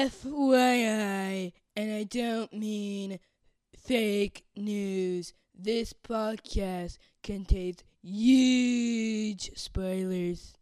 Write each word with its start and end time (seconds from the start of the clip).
FYI, 0.00 1.52
and 1.76 1.92
I 1.92 2.04
don't 2.04 2.50
mean 2.54 3.18
fake 3.76 4.46
news, 4.56 5.34
this 5.54 5.92
podcast 5.92 6.96
contains 7.22 7.84
huge 8.02 9.50
spoilers. 9.56 10.54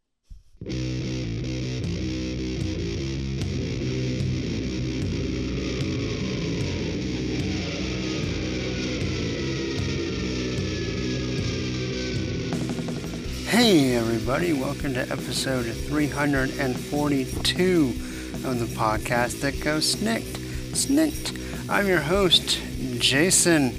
Hey, 13.47 13.95
everybody, 13.95 14.53
welcome 14.53 14.95
to 14.95 15.03
episode 15.03 15.67
342 15.67 18.18
of 18.45 18.59
the 18.61 18.67
podcast 18.67 19.41
that 19.41 19.61
goes 19.61 19.97
snikt. 19.97 20.37
Snikt. 20.73 21.39
I'm 21.69 21.87
your 21.87 22.01
host, 22.01 22.61
Jason. 22.99 23.71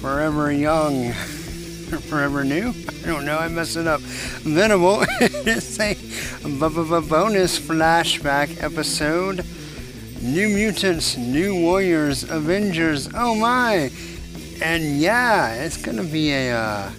Forever 0.00 0.52
young. 0.52 1.12
Forever 2.08 2.44
new? 2.44 2.72
I 3.02 3.06
don't 3.06 3.24
know, 3.24 3.38
I 3.38 3.48
messed 3.48 3.76
it 3.76 3.86
up. 3.86 4.00
Venable. 4.00 5.02
it's 5.20 5.78
a 6.92 7.00
bonus 7.00 7.58
flashback 7.58 8.62
episode. 8.62 9.44
New 10.22 10.48
Mutants, 10.48 11.16
New 11.16 11.60
Warriors, 11.60 12.24
Avengers, 12.24 13.08
oh 13.14 13.34
my! 13.34 13.90
And 14.62 14.98
yeah, 14.98 15.54
it's 15.54 15.76
gonna 15.76 16.04
be 16.04 16.32
a, 16.32 16.56
uh, 16.56 16.90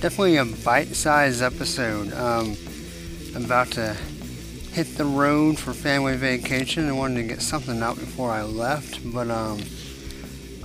definitely 0.00 0.36
a 0.36 0.44
bite-sized 0.44 1.42
episode. 1.42 2.12
Um, 2.12 2.56
I'm 3.34 3.44
about 3.44 3.70
to 3.72 3.96
hit 4.74 4.96
the 4.96 5.04
road 5.04 5.56
for 5.56 5.72
family 5.72 6.16
vacation. 6.16 6.88
I 6.88 6.92
wanted 6.92 7.22
to 7.22 7.28
get 7.28 7.40
something 7.40 7.80
out 7.80 7.94
before 7.94 8.32
I 8.32 8.42
left, 8.42 8.98
but 9.12 9.30
um, 9.30 9.60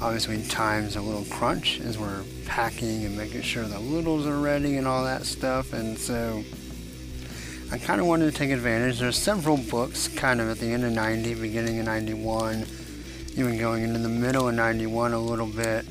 obviously 0.01 0.41
time's 0.47 0.95
a 0.95 1.01
little 1.01 1.25
crunch 1.25 1.79
as 1.81 1.99
we're 1.99 2.23
packing 2.47 3.05
and 3.05 3.15
making 3.15 3.43
sure 3.43 3.65
the 3.65 3.77
littles 3.77 4.25
are 4.25 4.39
ready 4.39 4.77
and 4.77 4.87
all 4.87 5.03
that 5.03 5.27
stuff. 5.27 5.73
And 5.73 5.95
so 5.95 6.43
I 7.71 7.77
kind 7.77 8.01
of 8.01 8.07
wanted 8.07 8.31
to 8.31 8.35
take 8.35 8.49
advantage. 8.49 8.97
There's 8.97 9.15
several 9.15 9.57
books 9.57 10.07
kind 10.07 10.41
of 10.41 10.49
at 10.49 10.57
the 10.57 10.73
end 10.73 10.83
of 10.85 10.91
90, 10.91 11.35
beginning 11.35 11.77
of 11.77 11.85
91, 11.85 12.65
even 13.35 13.59
going 13.59 13.83
into 13.83 13.99
the 13.99 14.09
middle 14.09 14.49
of 14.49 14.55
91 14.55 15.13
a 15.13 15.19
little 15.19 15.45
bit. 15.45 15.85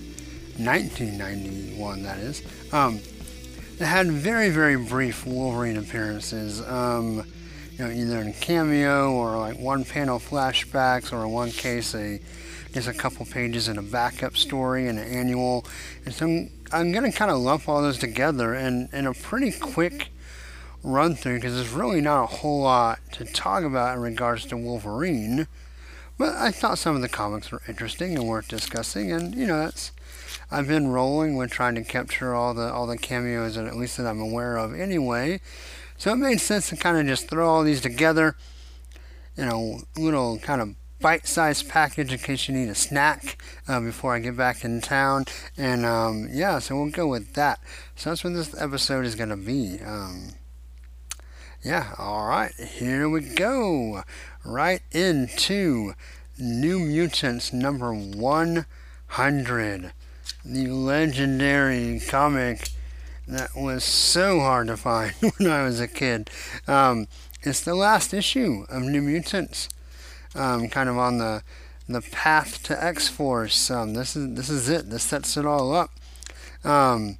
1991, 0.58 2.02
that 2.02 2.18
is. 2.18 2.42
Um, 2.72 2.98
that 3.76 3.86
had 3.86 4.08
very, 4.08 4.50
very 4.50 4.74
brief 4.74 5.24
Wolverine 5.24 5.76
appearances. 5.76 6.60
Um, 6.62 7.24
you 7.78 7.84
know, 7.84 7.90
either 7.90 8.18
in 8.20 8.28
a 8.28 8.32
cameo 8.32 9.12
or 9.12 9.38
like 9.38 9.58
one 9.58 9.84
panel 9.84 10.18
flashbacks, 10.18 11.12
or 11.12 11.24
in 11.24 11.32
one 11.32 11.50
case, 11.50 11.94
a 11.94 12.20
just 12.72 12.88
a 12.88 12.92
couple 12.92 13.24
pages 13.24 13.68
in 13.68 13.78
a 13.78 13.82
backup 13.82 14.36
story 14.36 14.88
and 14.88 14.98
an 14.98 15.06
annual. 15.06 15.64
And 16.04 16.12
so 16.12 16.26
I'm, 16.26 16.50
I'm 16.70 16.92
going 16.92 17.10
to 17.10 17.16
kind 17.16 17.30
of 17.30 17.38
lump 17.38 17.68
all 17.68 17.80
those 17.80 17.98
together 17.98 18.54
in, 18.54 18.88
in 18.92 19.06
a 19.06 19.14
pretty 19.14 19.52
quick 19.52 20.08
run 20.82 21.14
through 21.14 21.36
because 21.36 21.54
there's 21.54 21.70
really 21.70 22.00
not 22.00 22.24
a 22.24 22.26
whole 22.26 22.62
lot 22.62 22.98
to 23.12 23.24
talk 23.24 23.64
about 23.64 23.96
in 23.96 24.02
regards 24.02 24.44
to 24.46 24.56
Wolverine. 24.56 25.46
But 26.18 26.34
I 26.34 26.50
thought 26.50 26.78
some 26.78 26.96
of 26.96 27.02
the 27.02 27.08
comics 27.08 27.50
were 27.52 27.62
interesting 27.68 28.16
and 28.16 28.26
worth 28.26 28.48
discussing, 28.48 29.12
and 29.12 29.34
you 29.36 29.46
know 29.46 29.60
that's 29.60 29.92
I've 30.50 30.66
been 30.66 30.88
rolling 30.88 31.36
with 31.36 31.50
trying 31.50 31.76
to 31.76 31.84
capture 31.84 32.34
all 32.34 32.54
the 32.54 32.72
all 32.72 32.88
the 32.88 32.98
cameos 32.98 33.54
that 33.54 33.66
at 33.66 33.76
least 33.76 33.98
that 33.98 34.06
I'm 34.06 34.20
aware 34.20 34.56
of 34.56 34.74
anyway. 34.74 35.40
So 35.98 36.12
it 36.12 36.16
made 36.16 36.40
sense 36.40 36.68
to 36.68 36.76
kind 36.76 36.96
of 36.96 37.06
just 37.06 37.28
throw 37.28 37.48
all 37.48 37.62
these 37.62 37.80
together 37.80 38.36
in 39.36 39.48
a 39.48 40.00
little 40.00 40.38
kind 40.38 40.60
of 40.60 40.74
bite-sized 41.00 41.68
package 41.68 42.12
in 42.12 42.18
case 42.18 42.48
you 42.48 42.54
need 42.54 42.68
a 42.68 42.74
snack 42.74 43.40
uh, 43.68 43.80
before 43.80 44.14
I 44.14 44.20
get 44.20 44.36
back 44.36 44.64
in 44.64 44.80
town. 44.80 45.26
And 45.56 45.84
um, 45.84 46.28
yeah, 46.32 46.60
so 46.60 46.76
we'll 46.76 46.90
go 46.90 47.08
with 47.08 47.34
that. 47.34 47.60
So 47.96 48.10
that's 48.10 48.24
what 48.24 48.34
this 48.34 48.60
episode 48.60 49.04
is 49.04 49.14
going 49.14 49.28
to 49.28 49.36
be. 49.36 49.78
Um, 49.84 50.30
yeah, 51.64 51.94
all 51.98 52.28
right, 52.28 52.52
here 52.54 53.08
we 53.08 53.20
go. 53.20 54.04
Right 54.44 54.82
into 54.92 55.94
New 56.38 56.78
Mutants 56.78 57.52
number 57.52 57.92
100 57.92 59.92
the 60.44 60.68
legendary 60.68 62.00
comic 62.00 62.70
that 63.28 63.54
was 63.54 63.84
so 63.84 64.40
hard 64.40 64.68
to 64.68 64.76
find 64.76 65.12
when 65.36 65.50
I 65.50 65.62
was 65.62 65.80
a 65.80 65.88
kid. 65.88 66.30
Um, 66.66 67.06
it's 67.42 67.60
the 67.60 67.74
last 67.74 68.12
issue 68.14 68.64
of 68.68 68.82
New 68.82 69.02
Mutants, 69.02 69.68
um, 70.34 70.68
kind 70.68 70.88
of 70.88 70.98
on 70.98 71.18
the 71.18 71.42
the 71.88 72.02
path 72.02 72.62
to 72.64 72.84
X 72.84 73.08
Force. 73.08 73.70
Um, 73.70 73.94
this 73.94 74.16
is 74.16 74.34
this 74.34 74.48
is 74.48 74.68
it. 74.68 74.90
This 74.90 75.04
sets 75.04 75.36
it 75.36 75.46
all 75.46 75.74
up. 75.74 75.90
Um, 76.64 77.18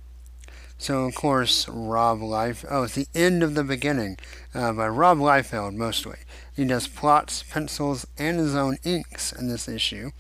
so 0.79 1.05
of 1.05 1.15
course 1.15 1.69
Rob 1.69 2.23
Life. 2.23 2.65
Oh, 2.71 2.85
it's 2.85 2.95
the 2.95 3.09
end 3.15 3.43
of 3.43 3.55
the 3.55 3.65
beginning 3.65 4.19
uh, 4.55 4.73
by 4.73 4.89
Rob 4.89 5.19
Liefeld 5.19 5.75
mostly. 5.75 6.19
He 6.55 6.65
does 6.65 6.89
plots, 6.89 7.43
pencils, 7.43 8.07
and 8.19 8.39
his 8.39 8.55
own 8.55 8.79
inks 8.83 9.33
in 9.33 9.49
this 9.49 9.69
issue. 9.69 10.11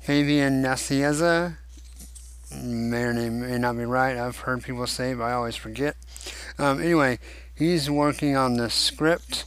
Fabian 0.00 0.62
Nicieza 0.62 1.56
may 2.62 3.02
or 3.02 3.14
may 3.14 3.58
not 3.58 3.76
be 3.76 3.84
right. 3.84 4.16
I've 4.16 4.38
heard 4.38 4.62
people 4.62 4.86
say, 4.86 5.14
but 5.14 5.24
I 5.24 5.32
always 5.32 5.56
forget. 5.56 5.96
Um, 6.58 6.80
anyway, 6.80 7.18
he's 7.54 7.90
working 7.90 8.36
on 8.36 8.54
the 8.54 8.70
script 8.70 9.44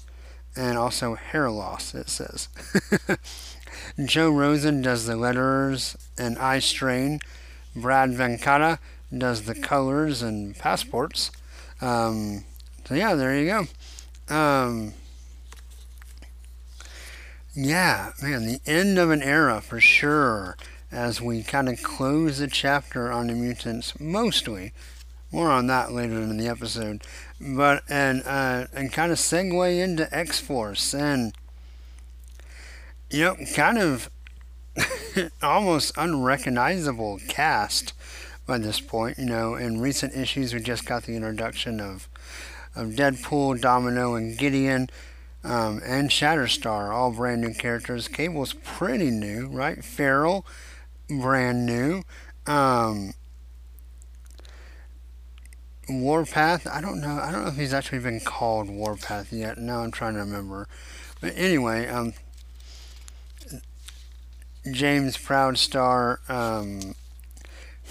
and 0.56 0.78
also 0.78 1.16
hair 1.16 1.50
loss, 1.50 1.94
it 1.94 2.10
says. 2.10 2.50
Joe 4.06 4.30
Rosen 4.30 4.82
does 4.82 5.06
the 5.06 5.16
letters 5.16 5.98
and 6.18 6.38
eye 6.38 6.60
strain. 6.60 7.20
Brad 7.76 8.12
Vancata 8.12 8.80
does 9.16 9.44
the 9.44 9.56
colors 9.56 10.22
and 10.22 10.58
passports. 10.58 11.32
Um, 11.82 12.46
so, 12.86 12.96
yeah, 12.96 13.16
there 13.16 13.38
you 13.38 13.46
go. 14.28 14.36
Um, 14.36 14.94
yeah, 17.54 18.12
man, 18.22 18.46
the 18.46 18.60
end 18.66 18.98
of 18.98 19.12
an 19.12 19.22
era 19.22 19.62
for 19.62 19.80
sure 19.80 20.58
as 20.96 21.22
we 21.22 21.44
kind 21.44 21.68
of 21.68 21.84
close 21.84 22.40
the 22.40 22.48
chapter 22.48 23.12
on 23.12 23.28
the 23.28 23.34
mutants, 23.34 24.00
mostly. 24.00 24.72
More 25.32 25.52
on 25.52 25.68
that 25.68 25.92
later 25.92 26.14
in 26.14 26.38
the 26.38 26.48
episode. 26.48 27.04
But 27.42 27.84
and 27.90 28.24
uh, 28.26 28.68
and 28.74 28.94
kind 28.94 29.12
of 29.12 29.18
segue 29.18 29.80
into 29.84 30.08
X 30.16 30.40
Force 30.40 30.94
and 30.94 31.34
you 33.10 33.22
know, 33.26 33.36
kind 33.54 33.78
of 33.78 34.10
almost 35.44 35.92
unrecognizable 35.98 37.20
cast 37.28 37.94
by 38.46 38.58
this 38.58 38.80
point. 38.80 39.18
You 39.18 39.26
know, 39.26 39.56
in 39.56 39.82
recent 39.82 40.16
issues, 40.16 40.54
we 40.54 40.62
just 40.62 40.86
got 40.86 41.04
the 41.04 41.16
introduction 41.16 41.82
of 41.82 42.08
of 42.74 42.90
Deadpool, 42.92 43.60
Domino, 43.60 44.16
and 44.16 44.38
Gideon, 44.38 44.90
um, 45.44 45.82
and 45.86 46.10
Shatterstar, 46.10 46.94
all 46.94 47.12
brand 47.12 47.42
new 47.42 47.54
characters. 47.54 48.08
Cable's 48.08 48.54
pretty 48.54 49.12
new, 49.12 49.48
right? 49.48 49.84
Feral 49.84 50.46
brand 51.10 51.66
new. 51.66 52.04
Um, 52.48 53.14
Warpath, 55.88 56.68
I 56.68 56.82
don't 56.82 57.00
know. 57.00 57.20
I 57.22 57.32
don't 57.32 57.44
know 57.44 57.50
if 57.50 57.58
he's 57.58 57.74
actually 57.74 58.00
been 58.00 58.20
called 58.20 58.70
Warpath 58.70 59.32
yet. 59.32 59.58
Now 59.58 59.82
I'm 59.82 59.92
trying 59.92 60.14
to 60.16 60.20
remember. 60.20 60.68
But 61.22 61.34
anyway, 61.36 61.88
um, 61.88 62.14
James 64.72 65.16
Proudstar 65.16 66.28
um, 66.30 66.96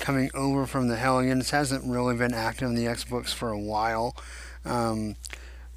coming 0.00 0.30
over 0.34 0.66
from 0.66 0.88
the 0.88 0.96
Hellions 0.96 1.50
hasn't 1.50 1.84
really 1.84 2.16
been 2.16 2.34
active 2.34 2.68
in 2.68 2.74
the 2.74 2.88
X 2.88 3.04
books 3.04 3.32
for 3.32 3.50
a 3.50 3.58
while. 3.58 4.16
Um, 4.64 5.16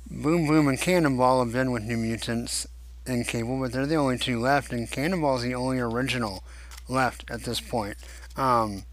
Boom 0.10 0.48
Boom 0.48 0.68
and 0.68 0.80
Cannonball 0.80 1.44
have 1.44 1.54
been 1.54 1.72
with 1.72 1.84
New 1.84 1.98
Mutants 1.98 2.66
and 3.06 3.28
Cable, 3.28 3.60
but 3.60 3.72
they're 3.72 3.86
the 3.86 3.96
only 3.96 4.18
two 4.18 4.40
left, 4.40 4.72
and 4.72 4.90
Cannonball's 4.90 5.44
the 5.44 5.54
only 5.54 5.80
original 5.80 6.44
left 6.88 7.30
at 7.30 7.44
this 7.44 7.60
point. 7.60 7.98
Um, 8.36 8.84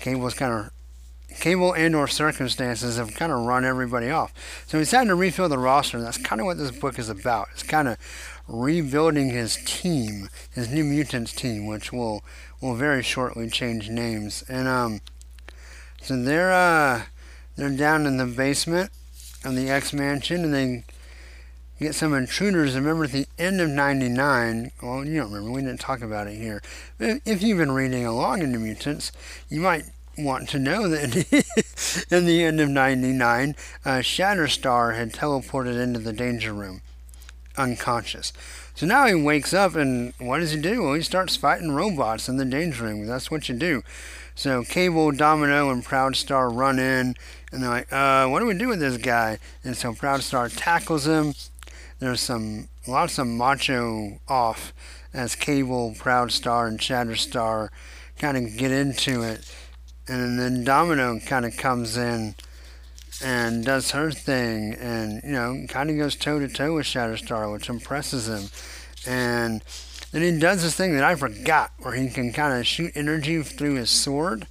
Cable's 0.00 0.34
kind 0.34 0.52
of 0.52 0.70
Cable 1.40 1.72
and 1.74 1.96
or 1.96 2.06
circumstances 2.06 2.96
have 2.96 3.14
kind 3.14 3.32
of 3.32 3.44
run 3.44 3.64
everybody 3.64 4.08
off. 4.08 4.32
So 4.66 4.78
he's 4.78 4.92
had 4.92 5.08
to 5.08 5.14
refill 5.14 5.48
the 5.48 5.58
roster. 5.58 5.96
And 5.96 6.06
that's 6.06 6.18
kind 6.18 6.40
of 6.40 6.46
what 6.46 6.58
this 6.58 6.70
book 6.70 6.98
is 6.98 7.08
about. 7.08 7.48
It's 7.52 7.62
kind 7.62 7.88
of 7.88 7.98
rebuilding 8.46 9.30
his 9.30 9.58
team, 9.64 10.28
his 10.52 10.70
New 10.70 10.84
Mutants 10.84 11.32
team, 11.32 11.66
which 11.66 11.92
will 11.92 12.22
will 12.60 12.74
very 12.74 13.02
shortly 13.02 13.50
change 13.50 13.90
names. 13.90 14.44
And 14.48 14.68
um, 14.68 15.00
so 16.00 16.22
they're 16.22 16.52
uh, 16.52 17.02
they're 17.56 17.76
down 17.76 18.06
in 18.06 18.16
the 18.16 18.26
basement 18.26 18.90
of 19.44 19.56
the 19.56 19.68
X 19.68 19.92
Mansion, 19.92 20.44
and 20.44 20.54
they 20.54 20.84
get 21.78 21.94
some 21.94 22.14
intruders. 22.14 22.74
Remember 22.74 23.04
at 23.04 23.12
the 23.12 23.26
end 23.38 23.60
of 23.60 23.68
99, 23.68 24.72
well, 24.82 25.04
you 25.04 25.16
don't 25.20 25.32
remember, 25.32 25.50
we 25.52 25.62
didn't 25.62 25.80
talk 25.80 26.00
about 26.02 26.26
it 26.26 26.36
here. 26.36 26.62
But 26.98 27.20
if 27.24 27.42
you've 27.42 27.58
been 27.58 27.72
reading 27.72 28.04
along 28.06 28.42
in 28.42 28.52
the 28.52 28.58
Mutants, 28.58 29.12
you 29.48 29.60
might 29.60 29.84
want 30.16 30.48
to 30.50 30.58
know 30.58 30.88
that 30.88 32.06
in 32.10 32.26
the 32.26 32.44
end 32.44 32.60
of 32.60 32.68
99, 32.68 33.56
uh, 33.84 33.88
Shatterstar 33.98 34.96
had 34.96 35.12
teleported 35.12 35.80
into 35.82 35.98
the 35.98 36.12
Danger 36.12 36.52
Room. 36.52 36.80
unconscious. 37.56 38.32
So 38.74 38.86
now 38.86 39.06
he 39.06 39.14
wakes 39.14 39.54
up, 39.54 39.76
and 39.76 40.12
what 40.18 40.40
does 40.40 40.50
he 40.50 40.60
do? 40.60 40.82
Well, 40.82 40.94
he 40.94 41.02
starts 41.02 41.36
fighting 41.36 41.70
robots 41.72 42.28
in 42.28 42.36
the 42.36 42.44
danger 42.44 42.84
room. 42.84 43.06
That's 43.06 43.30
what 43.30 43.48
you 43.48 43.54
do. 43.54 43.82
So 44.34 44.64
Cable, 44.64 45.12
Domino, 45.12 45.70
and 45.70 45.84
Proudstar 45.84 46.52
run 46.52 46.80
in, 46.80 47.14
and 47.52 47.62
they're 47.62 47.70
like, 47.70 47.92
uh, 47.92 48.26
what 48.26 48.40
do 48.40 48.46
we 48.46 48.58
do 48.58 48.66
with 48.66 48.80
this 48.80 48.96
guy? 48.96 49.38
And 49.62 49.76
so 49.76 49.92
Proudstar 49.92 50.52
tackles 50.56 51.06
him. 51.06 51.34
There's 51.98 52.20
some 52.20 52.68
lots 52.86 53.18
of 53.18 53.26
macho 53.26 54.20
off 54.28 54.72
as 55.12 55.34
Cable, 55.34 55.94
Proud 55.98 56.32
Star, 56.32 56.66
and 56.66 56.78
Shatterstar 56.78 57.68
kind 58.18 58.36
of 58.36 58.56
get 58.56 58.70
into 58.70 59.22
it. 59.22 59.50
And 60.06 60.38
then 60.38 60.64
Domino 60.64 61.18
kind 61.20 61.46
of 61.46 61.56
comes 61.56 61.96
in 61.96 62.34
and 63.22 63.64
does 63.64 63.92
her 63.92 64.10
thing 64.10 64.74
and, 64.74 65.22
you 65.22 65.32
know, 65.32 65.64
kind 65.68 65.88
of 65.88 65.96
goes 65.96 66.16
toe 66.16 66.38
to 66.40 66.48
toe 66.48 66.74
with 66.74 66.86
Shatterstar, 66.86 67.50
which 67.52 67.68
impresses 67.68 68.28
him. 68.28 68.50
And 69.06 69.62
then 70.12 70.22
he 70.22 70.38
does 70.38 70.62
this 70.62 70.74
thing 70.74 70.94
that 70.94 71.04
I 71.04 71.14
forgot 71.14 71.72
where 71.78 71.94
he 71.94 72.08
can 72.08 72.32
kind 72.32 72.58
of 72.58 72.66
shoot 72.66 72.92
energy 72.94 73.42
through 73.42 73.74
his 73.74 73.90
sword. 73.90 74.46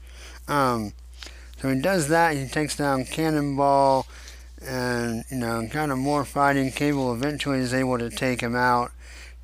Um, 0.48 0.94
so 1.62 1.69
he 1.69 1.80
does 1.80 2.07
that. 2.10 2.36
He 2.36 2.48
takes 2.48 2.75
down 2.75 3.06
Cannonball 3.06 4.07
and, 4.65 5.24
you 5.30 5.38
know, 5.38 5.68
kind 5.71 5.92
of 5.92 5.98
more 5.98 6.25
fighting. 6.25 6.71
Cable 6.71 7.13
eventually 7.13 7.60
is 7.60 7.74
able 7.74 7.98
to 8.00 8.10
take 8.10 8.42
him 8.42 8.56
out, 8.56 8.92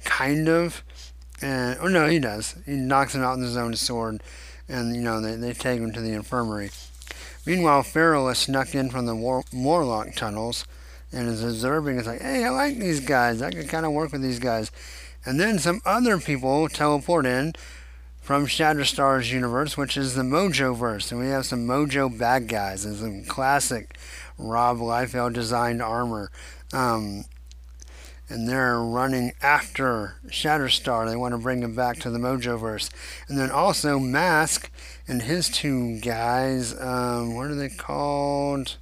kind 0.03 0.47
of. 0.47 0.83
And, 1.41 1.77
oh 1.81 1.87
no, 1.87 2.07
he 2.07 2.19
does. 2.19 2.55
He 2.65 2.73
knocks 2.73 3.15
him 3.15 3.23
out 3.23 3.37
with 3.37 3.47
his 3.47 3.57
own 3.57 3.75
sword. 3.75 4.21
And, 4.67 4.95
you 4.95 5.01
know, 5.01 5.19
they, 5.21 5.35
they 5.35 5.53
take 5.53 5.79
him 5.79 5.91
to 5.93 6.01
the 6.01 6.13
infirmary. 6.13 6.69
Meanwhile, 7.45 7.83
Feral 7.83 8.27
has 8.27 8.39
snuck 8.39 8.75
in 8.75 8.89
from 8.89 9.05
the 9.05 9.15
War- 9.15 10.11
tunnels 10.15 10.65
and 11.11 11.27
is 11.27 11.43
observing. 11.43 11.97
It's 11.97 12.07
like, 12.07 12.21
hey, 12.21 12.45
I 12.45 12.49
like 12.49 12.77
these 12.77 12.99
guys. 12.99 13.41
I 13.41 13.49
can 13.51 13.67
kind 13.67 13.85
of 13.85 13.93
work 13.93 14.11
with 14.11 14.21
these 14.21 14.39
guys. 14.39 14.71
And 15.25 15.39
then 15.39 15.59
some 15.59 15.81
other 15.85 16.19
people 16.19 16.69
teleport 16.69 17.25
in 17.25 17.53
from 18.21 18.45
Shatterstar's 18.45 19.31
universe, 19.31 19.75
which 19.75 19.97
is 19.97 20.13
the 20.13 20.21
Mojo 20.21 20.75
verse. 20.75 21.11
And 21.11 21.19
we 21.19 21.27
have 21.27 21.47
some 21.47 21.65
Mojo 21.65 22.15
bad 22.15 22.47
guys 22.47 22.85
and 22.85 22.95
some 22.95 23.23
classic 23.23 23.97
Rob 24.39 24.77
Liefeld 24.77 25.33
designed 25.33 25.81
armor. 25.81 26.31
Um, 26.73 27.25
and 28.29 28.47
they're 28.47 28.79
running 28.79 29.33
after 29.41 30.15
Shatterstar. 30.27 31.07
They 31.07 31.15
want 31.15 31.33
to 31.33 31.39
bring 31.39 31.63
him 31.63 31.75
back 31.75 31.97
to 31.99 32.11
the 32.11 32.19
Mojoverse. 32.19 32.89
And 33.27 33.37
then 33.37 33.49
also 33.49 33.99
Mask 33.99 34.71
and 35.07 35.23
his 35.23 35.49
two 35.49 35.99
guys, 35.99 36.79
um, 36.79 37.35
what 37.35 37.47
are 37.47 37.55
they 37.55 37.69
called? 37.69 38.77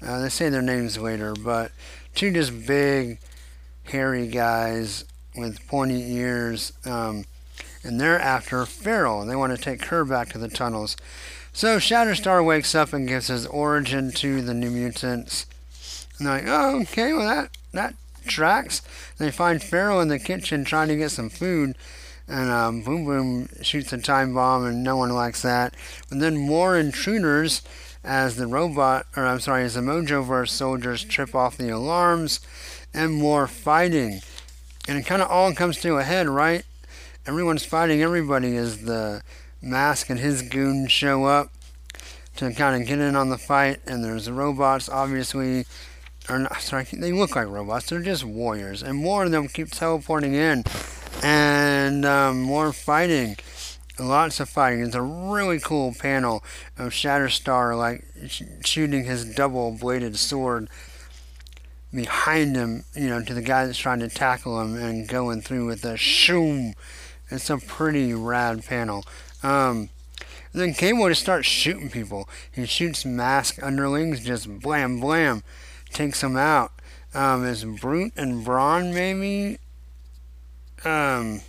Uh, 0.00 0.20
they 0.20 0.28
say 0.28 0.48
their 0.48 0.62
names 0.62 0.96
later, 0.96 1.34
but 1.34 1.72
two 2.14 2.32
just 2.32 2.66
big, 2.66 3.18
hairy 3.84 4.28
guys 4.28 5.04
with 5.36 5.66
pointy 5.66 6.12
ears. 6.14 6.72
Um, 6.86 7.24
and 7.82 8.00
they're 8.00 8.20
after 8.20 8.64
Feral. 8.64 9.26
They 9.26 9.36
want 9.36 9.56
to 9.56 9.62
take 9.62 9.86
her 9.86 10.04
back 10.04 10.28
to 10.30 10.38
the 10.38 10.48
tunnels. 10.48 10.96
So 11.52 11.78
Shatterstar 11.78 12.44
wakes 12.44 12.74
up 12.74 12.92
and 12.92 13.08
gives 13.08 13.26
his 13.26 13.46
origin 13.46 14.12
to 14.12 14.40
the 14.40 14.54
New 14.54 14.70
Mutants. 14.70 15.46
And 16.18 16.26
they're 16.26 16.34
like, 16.36 16.44
oh, 16.46 16.80
okay, 16.82 17.12
well, 17.12 17.26
that, 17.26 17.50
that 17.72 17.94
tracks. 18.26 18.82
They 19.18 19.30
find 19.30 19.62
Feral 19.62 20.00
in 20.00 20.08
the 20.08 20.18
kitchen 20.18 20.64
trying 20.64 20.88
to 20.88 20.96
get 20.96 21.10
some 21.10 21.28
food, 21.28 21.76
and 22.28 22.50
um, 22.50 22.82
Boom 22.82 23.04
Boom 23.04 23.48
shoots 23.62 23.92
a 23.92 23.98
time 23.98 24.34
bomb, 24.34 24.64
and 24.64 24.84
no 24.84 24.96
one 24.96 25.10
likes 25.10 25.42
that. 25.42 25.74
And 26.10 26.22
then 26.22 26.36
more 26.36 26.78
intruders 26.78 27.62
as 28.04 28.36
the 28.36 28.46
robot, 28.46 29.06
or 29.16 29.26
I'm 29.26 29.40
sorry, 29.40 29.64
as 29.64 29.74
the 29.74 29.80
Mojoverse 29.80 30.50
soldiers 30.50 31.04
trip 31.04 31.34
off 31.34 31.56
the 31.56 31.70
alarms, 31.70 32.40
and 32.94 33.12
more 33.12 33.46
fighting. 33.46 34.20
And 34.88 34.98
it 34.98 35.06
kind 35.06 35.22
of 35.22 35.30
all 35.30 35.52
comes 35.54 35.80
to 35.80 35.98
a 35.98 36.02
head, 36.04 36.28
right? 36.28 36.64
Everyone's 37.26 37.64
fighting 37.64 38.02
everybody 38.02 38.56
as 38.56 38.84
the 38.84 39.22
Mask 39.62 40.10
and 40.10 40.18
his 40.18 40.42
goons 40.42 40.90
show 40.90 41.24
up 41.24 41.52
to 42.36 42.52
kind 42.52 42.80
of 42.80 42.88
get 42.88 42.98
in 42.98 43.16
on 43.16 43.28
the 43.28 43.38
fight, 43.38 43.80
and 43.86 44.04
there's 44.04 44.30
robots, 44.30 44.88
obviously 44.88 45.66
or 46.30 46.38
not, 46.38 46.60
sorry, 46.60 46.86
they 46.92 47.12
look 47.12 47.34
like 47.34 47.48
robots. 47.48 47.88
They're 47.88 48.00
just 48.00 48.24
warriors, 48.24 48.82
and 48.82 48.96
more 48.96 49.24
of 49.24 49.30
them 49.30 49.48
keep 49.48 49.70
teleporting 49.70 50.34
in, 50.34 50.64
and 51.22 52.04
um, 52.04 52.40
more 52.40 52.72
fighting. 52.72 53.36
Lots 53.98 54.40
of 54.40 54.48
fighting. 54.48 54.80
It's 54.82 54.94
a 54.94 55.02
really 55.02 55.60
cool 55.60 55.92
panel 55.92 56.42
of 56.78 56.92
Shatterstar 56.92 57.76
like 57.76 58.04
sh- 58.28 58.42
shooting 58.64 59.04
his 59.04 59.34
double-bladed 59.34 60.16
sword 60.16 60.70
behind 61.92 62.56
him, 62.56 62.84
you 62.94 63.08
know, 63.08 63.22
to 63.22 63.34
the 63.34 63.42
guy 63.42 63.66
that's 63.66 63.76
trying 63.76 64.00
to 64.00 64.08
tackle 64.08 64.60
him 64.60 64.76
and 64.76 65.06
going 65.06 65.42
through 65.42 65.66
with 65.66 65.84
a 65.84 65.98
shoom. 65.98 66.74
It's 67.30 67.50
a 67.50 67.58
pretty 67.58 68.14
rad 68.14 68.64
panel. 68.64 69.04
Um, 69.42 69.90
then 70.52 70.74
Cable 70.74 71.08
just 71.08 71.22
starts 71.22 71.46
shooting 71.46 71.90
people. 71.90 72.28
He 72.50 72.66
shoots 72.66 73.04
mask 73.04 73.62
underlings, 73.62 74.24
just 74.24 74.60
blam 74.60 75.00
blam 75.00 75.42
takes 75.92 76.20
them 76.20 76.36
out. 76.36 76.72
Um, 77.14 77.44
is 77.44 77.64
Brute 77.64 78.12
and 78.16 78.44
Brawn 78.44 78.94
maybe? 78.94 79.58
Um, 80.84 81.40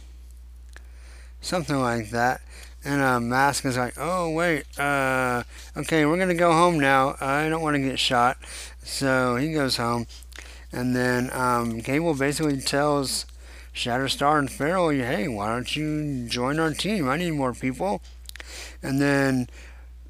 something 1.40 1.80
like 1.80 2.10
that. 2.12 2.42
And 2.84 3.02
uh, 3.02 3.20
Mask 3.20 3.64
is 3.66 3.78
like, 3.78 3.94
oh 3.98 4.32
wait, 4.32 4.64
uh, 4.80 5.44
okay, 5.78 6.06
we're 6.06 6.18
gonna 6.18 6.34
go 6.34 6.52
home 6.52 6.80
now. 6.80 7.16
I 7.22 7.48
don't 7.48 7.62
want 7.62 7.76
to 7.76 7.82
get 7.82 8.00
shot, 8.00 8.38
so 8.84 9.36
he 9.36 9.54
goes 9.54 9.78
home. 9.78 10.08
And 10.72 10.96
then 10.96 11.30
um, 11.32 11.82
Cable 11.82 12.16
basically 12.16 12.60
tells 12.60 13.26
Shatterstar 13.74 14.40
and 14.40 14.52
Feral, 14.52 14.90
hey, 14.90 15.28
why 15.28 15.50
don't 15.50 15.76
you 15.76 16.28
join 16.28 16.60
our 16.60 16.74
team? 16.74 17.08
I 17.08 17.18
need 17.18 17.32
more 17.32 17.54
people. 17.54 18.02
And 18.84 19.02
then 19.02 19.48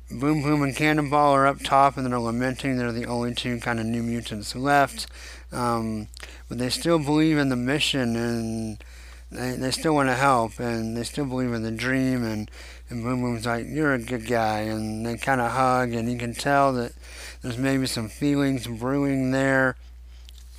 Boom 0.10 0.42
Boom 0.42 0.64
and 0.64 0.76
Cannonball 0.76 1.34
are 1.34 1.48
up 1.48 1.62
top 1.64 1.96
and 1.96 2.06
they're 2.06 2.20
lamenting 2.20 2.78
they're 2.78 2.92
the 2.92 3.06
only 3.06 3.34
two 3.34 3.60
kind 3.60 3.80
of 3.80 3.86
new 3.86 4.04
mutants 4.04 4.56
left. 4.56 5.08
Um, 5.52 6.08
but 6.50 6.58
they 6.58 6.70
still 6.70 7.00
believe 7.00 7.38
in 7.38 7.50
the 7.50 7.56
mission 7.56 8.16
and 8.16 8.84
they, 9.32 9.56
they 9.56 9.72
still 9.72 9.96
want 9.96 10.10
to 10.10 10.16
help 10.16 10.60
and 10.60 10.98
they 10.98 11.04
still 11.04 11.26
believe 11.26 11.54
in 11.54 11.64
the 11.64 11.72
dream 11.72 12.24
and, 12.24 12.52
and 12.90 13.04
Boom 13.04 13.22
Boom's 13.22 13.46
like, 13.46 13.66
you're 13.68 13.94
a 13.94 14.00
good 14.00 14.28
guy 14.28 14.62
and 14.62 15.06
they 15.06 15.18
kind 15.18 15.40
of 15.40 15.52
hug 15.52 15.94
and 15.94 16.12
you 16.12 16.18
can 16.18 16.34
tell 16.34 16.74
that 16.74 16.94
there's 17.42 17.58
maybe 17.58 17.86
some 17.86 18.10
feelings 18.10 18.68
brewing 18.68 19.32
there. 19.32 19.78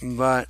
But 0.02 0.48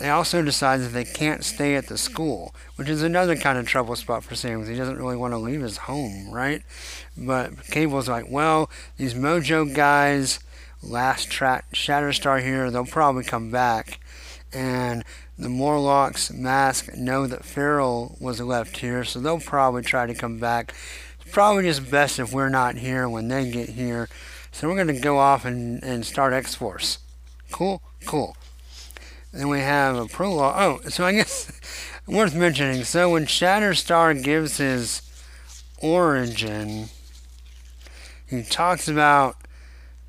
they 0.00 0.08
also 0.08 0.42
decide 0.42 0.80
that 0.80 0.94
they 0.94 1.04
can't 1.04 1.44
stay 1.44 1.76
at 1.76 1.88
the 1.88 1.98
school, 1.98 2.54
which 2.76 2.88
is 2.88 3.02
another 3.02 3.36
kind 3.36 3.58
of 3.58 3.68
trouble 3.68 3.94
spot 3.96 4.24
for 4.24 4.34
Sam 4.34 4.54
because 4.54 4.68
he 4.70 4.74
doesn't 4.74 4.96
really 4.96 5.16
want 5.16 5.34
to 5.34 5.38
leave 5.38 5.60
his 5.60 5.76
home, 5.76 6.30
right? 6.32 6.62
But 7.18 7.64
Cable's 7.64 8.08
like, 8.08 8.24
well, 8.30 8.70
these 8.96 9.12
Mojo 9.12 9.74
guys, 9.74 10.40
last 10.82 11.30
track, 11.30 11.70
Shatterstar 11.72 12.42
here, 12.42 12.70
they'll 12.70 12.86
probably 12.86 13.24
come 13.24 13.50
back. 13.50 14.00
And 14.54 15.04
the 15.38 15.50
Morlocks 15.50 16.32
mask 16.32 16.94
know 16.96 17.26
that 17.26 17.44
Feral 17.44 18.16
was 18.18 18.40
left 18.40 18.78
here, 18.78 19.04
so 19.04 19.20
they'll 19.20 19.38
probably 19.38 19.82
try 19.82 20.06
to 20.06 20.14
come 20.14 20.38
back. 20.38 20.74
It's 21.20 21.30
probably 21.30 21.64
just 21.64 21.90
best 21.90 22.18
if 22.18 22.32
we're 22.32 22.48
not 22.48 22.76
here 22.76 23.06
when 23.06 23.28
they 23.28 23.50
get 23.50 23.68
here. 23.68 24.08
So 24.50 24.66
we're 24.66 24.82
going 24.82 24.96
to 24.96 24.98
go 24.98 25.18
off 25.18 25.44
and, 25.44 25.82
and 25.82 26.06
start 26.06 26.32
X 26.32 26.54
Force. 26.54 27.00
Cool? 27.52 27.82
Cool. 28.06 28.34
Then 29.32 29.48
we 29.48 29.60
have 29.60 29.96
a 29.96 30.06
prologue. 30.06 30.54
Oh, 30.56 30.88
so 30.88 31.04
I 31.04 31.12
guess 31.12 31.52
worth 32.06 32.34
mentioning. 32.34 32.84
So 32.84 33.10
when 33.10 33.26
Shatterstar 33.26 34.22
gives 34.22 34.56
his 34.56 35.02
origin, 35.78 36.88
he 38.26 38.42
talks 38.42 38.88
about 38.88 39.36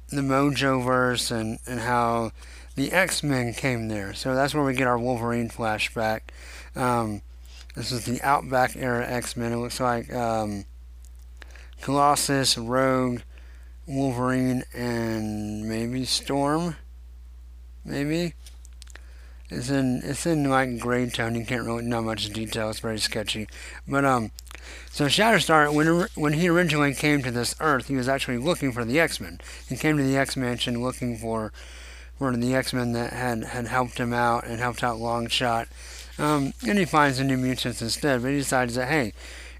the 0.10 0.22
Mojoverse 0.22 1.32
and, 1.32 1.60
and 1.66 1.82
how 1.82 2.32
the 2.76 2.92
X 2.92 3.24
Men 3.24 3.54
came 3.54 3.88
there. 3.88 4.14
So 4.14 4.36
that's 4.36 4.54
where 4.54 4.64
we 4.64 4.74
get 4.74 4.88
our 4.88 4.98
Wolverine 4.98 5.50
flashback. 5.50 6.22
Um, 6.76 7.22
this 7.76 7.92
is 7.92 8.06
the 8.06 8.22
Outback 8.22 8.76
era 8.76 9.08
X 9.08 9.38
Men. 9.38 9.54
It 9.54 9.58
looks 9.58 9.80
like 9.80 10.14
um, 10.14 10.66
Colossus, 11.82 12.58
Rogue, 12.58 13.22
Wolverine, 13.88 14.64
and 14.74 15.68
maybe 15.68 16.06
Storm. 16.06 16.76
Maybe. 17.86 18.34
It's 19.52 19.70
in 19.70 20.02
it's 20.04 20.26
in 20.26 20.50
like 20.50 20.80
gray 20.80 21.10
tone. 21.10 21.36
You 21.36 21.46
can't 21.46 21.66
really 21.66 21.84
know 21.84 22.02
much 22.02 22.30
detail. 22.30 22.70
It's 22.70 22.80
very 22.80 23.00
sketchy. 23.00 23.50
But 23.86 24.06
um, 24.06 24.32
so 24.90 25.06
Shatterstar, 25.06 25.74
when 25.74 26.08
when 26.16 26.34
he 26.34 26.48
originally 26.48 26.94
came 26.94 27.22
to 27.24 27.32
this 27.32 27.54
Earth, 27.60 27.90
he 27.90 27.96
was 27.96 28.08
actually 28.08 28.38
looking 28.38 28.72
for 28.72 28.86
the 28.86 29.00
X 29.00 29.20
Men. 29.20 29.42
He 29.68 29.76
came 29.76 29.98
to 29.98 30.04
the 30.04 30.16
X 30.16 30.38
Mansion 30.38 30.82
looking 30.82 31.18
for 31.18 31.52
for 32.18 32.36
the 32.36 32.56
X 32.56 32.72
Men 32.72 32.94
that 32.94 33.12
had 33.12 33.44
had 33.44 33.68
helped 33.68 33.98
him 33.98 34.14
out 34.14 34.46
and 34.46 34.60
helped 34.60 34.86
out 34.86 35.00
Longshot. 35.00 35.68
Um, 36.18 36.54
and 36.66 36.80
he 36.80 36.86
finds 36.86 37.18
the 37.18 37.26
New 37.26 37.38
Mutants 37.38 37.82
instead. 37.82 38.22
But 38.22 38.30
he 38.30 38.38
decides 38.38 38.76
that 38.76 38.88
hey, 38.88 39.12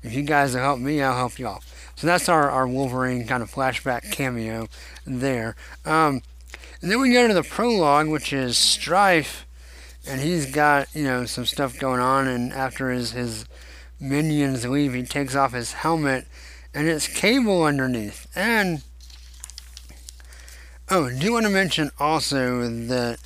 if 0.04 0.14
you 0.14 0.24
guys 0.24 0.54
will 0.54 0.62
help 0.62 0.80
me, 0.80 1.02
I'll 1.02 1.18
help 1.18 1.38
y'all. 1.38 1.62
So 1.96 2.08
that's 2.08 2.30
our, 2.30 2.50
our 2.50 2.68
Wolverine 2.68 3.28
kind 3.28 3.44
of 3.44 3.52
flashback 3.52 4.10
cameo 4.12 4.68
there. 5.06 5.56
Um, 5.86 6.22
and 6.82 6.90
then 6.90 7.02
we 7.02 7.12
go 7.12 7.28
to 7.28 7.34
the 7.34 7.44
prologue, 7.44 8.08
which 8.08 8.32
is 8.32 8.58
Strife 8.58 9.46
and 10.08 10.22
he's 10.22 10.52
got 10.52 10.88
you 10.96 11.04
know 11.04 11.26
some 11.26 11.46
stuff 11.46 11.80
going 11.80 12.00
on. 12.00 12.28
And 12.28 12.54
after 12.54 12.90
his 12.90 13.12
his 13.12 13.46
minions 14.00 14.66
leave, 14.66 14.94
he 14.94 15.04
takes 15.04 15.36
off 15.36 15.54
his 15.54 15.74
helmet, 15.74 16.26
and 16.74 16.88
it's 16.88 17.08
Cable 17.08 17.64
underneath. 17.64 18.28
And 18.36 18.82
oh, 20.90 21.10
do 21.10 21.34
want 21.34 21.46
to 21.46 21.52
mention 21.52 21.92
also 22.00 22.68
that. 22.68 23.20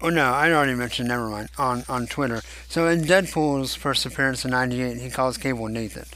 Oh 0.00 0.10
no, 0.10 0.32
I 0.32 0.52
already 0.52 0.74
mentioned. 0.74 1.08
Never 1.08 1.28
mind. 1.28 1.48
On 1.58 1.84
on 1.88 2.06
Twitter. 2.06 2.42
So 2.68 2.88
in 2.88 3.02
Deadpool's 3.02 3.74
first 3.74 4.04
appearance 4.04 4.44
in 4.44 4.50
'98, 4.50 4.98
he 4.98 5.10
calls 5.10 5.38
Cable 5.38 5.68
Nathan, 5.68 6.06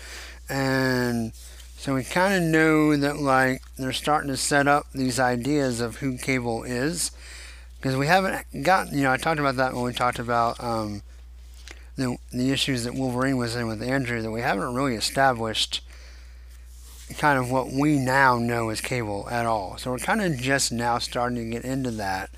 and 0.49 1.33
so 1.79 1.95
we 1.95 2.03
kind 2.03 2.35
of 2.35 2.43
know 2.43 2.97
that 2.97 3.19
like 3.19 3.63
they're 3.77 3.93
starting 3.93 4.29
to 4.31 4.37
set 4.37 4.67
up 4.67 4.87
these 4.93 5.21
ideas 5.21 5.81
of 5.81 5.99
who 5.99 6.19
Cable 6.19 6.65
is, 6.65 7.13
because 7.79 7.97
we 7.97 8.07
haven't 8.07 8.63
gotten. 8.63 8.97
You 8.97 9.05
know, 9.05 9.13
I 9.13 9.17
talked 9.17 9.41
about 9.41 9.57
that 9.57 9.75
when 9.75 9.85
we 9.85 9.93
talked 9.93 10.19
about 10.19 10.63
um, 10.63 11.03
the 11.97 12.17
the 12.33 12.51
issues 12.51 12.85
that 12.85 12.95
Wolverine 12.95 13.37
was 13.37 13.57
in 13.57 13.67
with 13.67 13.83
Andrew. 13.83 14.21
That 14.23 14.31
we 14.31 14.41
haven't 14.41 14.75
really 14.75 14.95
established 14.95 15.83
kind 17.17 17.39
of 17.39 17.51
what 17.51 17.73
we 17.73 17.99
now 17.99 18.37
know 18.39 18.69
as 18.69 18.81
Cable 18.81 19.29
at 19.31 19.47
all. 19.47 19.79
So 19.79 19.91
we're 19.91 19.99
kind 19.99 20.21
of 20.21 20.39
just 20.39 20.71
now 20.73 20.99
starting 20.99 21.39
to 21.39 21.51
get 21.51 21.65
into 21.65 21.91
that. 21.93 22.31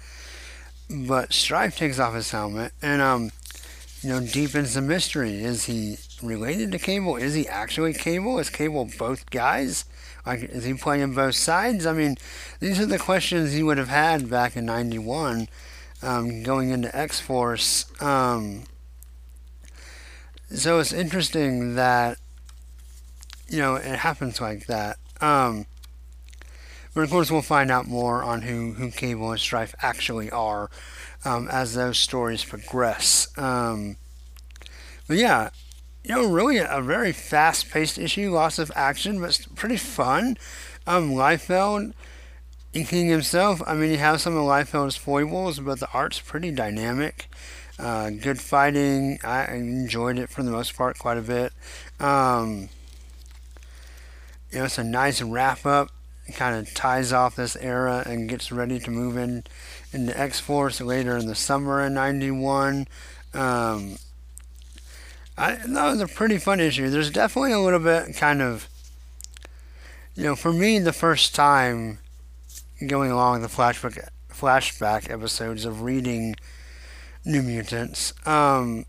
But 0.89 1.33
Strife 1.33 1.77
takes 1.77 1.99
off 1.99 2.15
his 2.15 2.31
helmet 2.31 2.73
and 2.83 3.01
um, 3.01 3.31
you 4.03 4.11
know, 4.11 4.21
deepens 4.21 4.75
the 4.75 4.81
mystery. 4.81 5.43
Is 5.43 5.67
he 5.67 5.97
related 6.23 6.73
to 6.73 6.79
Cable? 6.79 7.17
Is 7.17 7.35
he 7.35 7.47
actually 7.47 7.93
Cable? 7.93 8.39
Is 8.39 8.51
Cable 8.51 8.91
both 8.99 9.31
guys? 9.31 9.85
Like, 10.27 10.43
is 10.43 10.65
he 10.65 10.75
playing 10.75 11.15
both 11.15 11.35
sides? 11.35 11.87
I 11.87 11.93
mean, 11.93 12.17
these 12.61 12.79
are 12.81 12.87
the 12.87 12.99
questions 12.99 13.53
he 13.53 13.63
would 13.63 13.79
have 13.79 13.89
had 13.89 14.29
back 14.29 14.57
in 14.57 14.67
'91, 14.67 15.49
um, 16.03 16.43
going 16.43 16.71
into 16.71 16.95
X 16.97 17.21
Force. 17.21 17.87
Um, 18.03 18.65
so 20.53 20.79
it's 20.79 20.93
interesting 20.93 21.75
that 21.77 22.19
you 23.49 23.59
know 23.59 23.77
it 23.77 24.01
happens 24.01 24.41
like 24.41 24.67
that. 24.67 24.99
Um, 25.21 25.67
but 26.95 27.05
of 27.05 27.11
course, 27.11 27.31
we'll 27.31 27.43
find 27.43 27.71
out 27.71 27.87
more 27.87 28.23
on 28.23 28.43
who 28.43 28.73
who 28.73 28.91
Cable 28.91 29.31
and 29.31 29.41
Strife 29.41 29.75
actually 29.81 30.31
are 30.31 30.71
um, 31.25 31.49
as 31.51 31.75
those 31.75 31.99
stories 31.99 32.45
progress. 32.45 33.29
Um, 33.39 33.97
but 35.07 35.17
yeah, 35.17 35.51
you 36.05 36.15
know, 36.15 36.31
really 36.31 36.59
a 36.59 36.81
very 36.81 37.13
fast-paced 37.13 37.99
issue, 37.99 38.31
lots 38.31 38.59
of 38.59 38.73
action, 38.75 39.21
but 39.21 39.47
pretty 39.55 39.77
fun. 39.77 40.37
Um, 40.87 41.13
Liefeld, 41.13 41.93
King 42.73 43.09
himself, 43.09 43.63
I 43.67 43.75
mean, 43.75 43.91
you 43.91 43.99
have 43.99 44.21
some 44.21 44.37
of 44.37 44.45
Liefeld's 44.45 44.97
foibles, 44.97 45.61
but 45.61 45.81
the 45.81 45.89
art's 45.93 46.21
pretty 46.21 46.51
dynamic. 46.51 47.29
Uh, 47.79 48.11
good 48.11 48.41
fighting. 48.41 49.19
I 49.25 49.47
enjoyed 49.55 50.19
it 50.19 50.29
for 50.29 50.43
the 50.43 50.51
most 50.51 50.77
part 50.77 50.99
quite 50.99 51.17
a 51.17 51.23
bit. 51.23 51.53
Um, 51.99 52.69
you 54.51 54.59
know, 54.59 54.65
it's 54.67 54.79
a 54.79 54.85
nice 54.85 55.23
wrap 55.23 55.65
up. 55.65 55.91
Kind 56.35 56.57
of 56.57 56.73
ties 56.75 57.13
off 57.13 57.37
this 57.37 57.57
era 57.57 58.05
and 58.07 58.29
gets 58.29 58.53
ready 58.53 58.79
to 58.81 58.91
move 58.91 59.17
in 59.17 59.45
into 59.93 60.19
X 60.19 60.39
Force 60.39 60.81
later 60.81 61.17
in 61.17 61.27
the 61.27 61.35
summer 61.35 61.85
in 61.85 61.95
'91. 61.95 62.87
Um, 63.35 63.97
I, 65.37 65.55
that 65.55 65.91
was 65.91 66.01
a 66.01 66.07
pretty 66.07 66.39
fun 66.39 66.61
issue. 66.61 66.91
There's 66.91 67.11
definitely 67.11 67.53
a 67.53 67.61
little 67.61 67.79
bit 67.79 68.15
kind 68.17 68.43
of, 68.43 68.69
you 70.15 70.25
know, 70.25 70.37
for 70.37 70.53
me, 70.53 70.79
the 70.79 70.93
first 70.93 71.35
time 71.35 71.99
going 72.87 73.11
along 73.11 73.43
the 73.43 73.49
flashback 73.49 74.09
flashback 74.31 75.11
episodes 75.11 75.65
of 75.65 75.83
reading 75.83 76.37
New 77.25 77.43
Mutants, 77.43 78.13
um, 78.27 78.87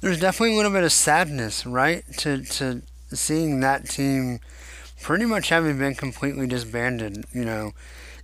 there's 0.00 0.20
definitely 0.20 0.54
a 0.54 0.56
little 0.56 0.72
bit 0.72 0.84
of 0.84 0.92
sadness, 0.92 1.64
right, 1.66 2.04
to 2.18 2.42
to 2.44 2.82
seeing 3.12 3.60
that 3.60 3.88
team 3.88 4.40
pretty 5.00 5.24
much 5.24 5.50
having 5.50 5.78
been 5.78 5.94
completely 5.94 6.46
disbanded, 6.46 7.24
you 7.32 7.44
know, 7.44 7.72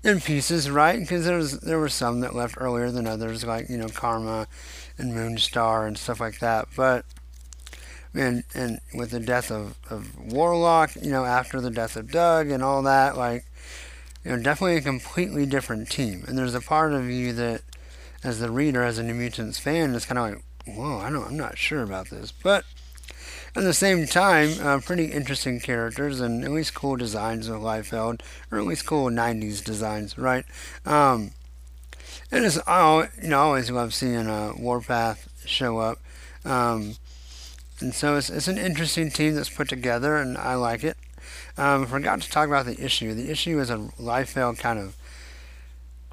in 0.02 0.20
pieces, 0.20 0.70
right? 0.70 0.98
Because 0.98 1.24
there 1.24 1.36
was 1.36 1.60
there 1.60 1.78
were 1.78 1.88
some 1.88 2.20
that 2.20 2.34
left 2.34 2.56
earlier 2.58 2.90
than 2.90 3.06
others, 3.06 3.44
like 3.44 3.68
you 3.68 3.76
know 3.76 3.88
Karma 3.88 4.46
and 4.98 5.12
Moonstar 5.12 5.86
and 5.86 5.96
stuff 5.96 6.20
like 6.20 6.38
that, 6.40 6.68
but 6.76 7.04
and 8.14 8.44
and 8.54 8.80
with 8.94 9.10
the 9.10 9.20
death 9.20 9.50
of, 9.50 9.76
of 9.88 10.18
Warlock, 10.18 10.96
you 10.96 11.10
know, 11.10 11.24
after 11.24 11.60
the 11.60 11.70
death 11.70 11.96
of 11.96 12.10
Doug 12.10 12.50
and 12.50 12.62
all 12.62 12.82
that, 12.82 13.16
like, 13.16 13.44
you 14.24 14.30
know, 14.32 14.42
definitely 14.42 14.76
a 14.76 14.82
completely 14.82 15.46
different 15.46 15.90
team. 15.90 16.24
And 16.26 16.36
there's 16.36 16.54
a 16.54 16.60
part 16.60 16.92
of 16.92 17.08
you 17.08 17.32
that, 17.34 17.62
as 18.22 18.40
the 18.40 18.50
reader, 18.50 18.82
as 18.82 18.98
a 18.98 19.02
New 19.02 19.14
Mutants 19.14 19.58
fan, 19.58 19.94
is 19.94 20.04
kind 20.04 20.18
of 20.18 20.30
like, 20.30 20.76
whoa, 20.76 20.98
I 20.98 21.10
don't, 21.10 21.26
I'm 21.26 21.36
not 21.36 21.56
sure 21.56 21.82
about 21.82 22.10
this. 22.10 22.32
But 22.32 22.64
at 23.56 23.62
the 23.62 23.74
same 23.74 24.06
time, 24.06 24.50
uh, 24.60 24.80
pretty 24.80 25.06
interesting 25.06 25.58
characters 25.60 26.20
and 26.20 26.44
at 26.44 26.50
least 26.50 26.74
cool 26.74 26.96
designs 26.96 27.48
of 27.48 27.60
Liefeld, 27.60 28.20
or 28.50 28.58
at 28.58 28.66
least 28.66 28.86
cool 28.86 29.08
90s 29.08 29.64
designs, 29.64 30.18
right? 30.18 30.44
Um, 30.84 31.32
and 32.30 32.44
it's, 32.44 32.58
I, 32.66 33.08
you 33.22 33.28
know, 33.28 33.40
always 33.40 33.70
love 33.70 33.94
seeing 33.94 34.28
uh, 34.28 34.52
Warpath 34.56 35.28
show 35.46 35.78
up. 35.78 35.98
Um, 36.44 36.94
and 37.80 37.94
so 37.94 38.16
it's, 38.16 38.30
it's 38.30 38.48
an 38.48 38.58
interesting 38.58 39.10
team 39.10 39.34
that's 39.34 39.48
put 39.48 39.68
together, 39.68 40.16
and 40.16 40.36
I 40.36 40.54
like 40.54 40.84
it. 40.84 40.96
Um, 41.56 41.86
forgot 41.86 42.22
to 42.22 42.30
talk 42.30 42.48
about 42.48 42.66
the 42.66 42.82
issue. 42.82 43.14
The 43.14 43.30
issue 43.30 43.58
is 43.60 43.70
a 43.70 43.76
Liefeld 43.98 44.58
kind 44.58 44.78
of 44.78 44.96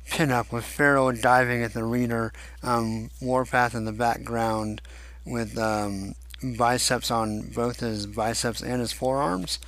pinup 0.10 0.52
with 0.52 0.66
Feral 0.66 1.12
diving 1.12 1.64
at 1.64 1.74
the 1.74 1.84
reader, 1.84 2.34
um, 2.64 3.10
Warpath 3.22 3.76
in 3.76 3.86
the 3.86 3.92
background 3.92 4.82
with 5.26 5.58
um, 5.58 6.16
biceps 6.42 7.12
on 7.12 7.42
both 7.42 7.82
his 7.82 8.06
biceps 8.08 8.62
and 8.62 8.80
his 8.80 8.94
forearms, 8.94 9.60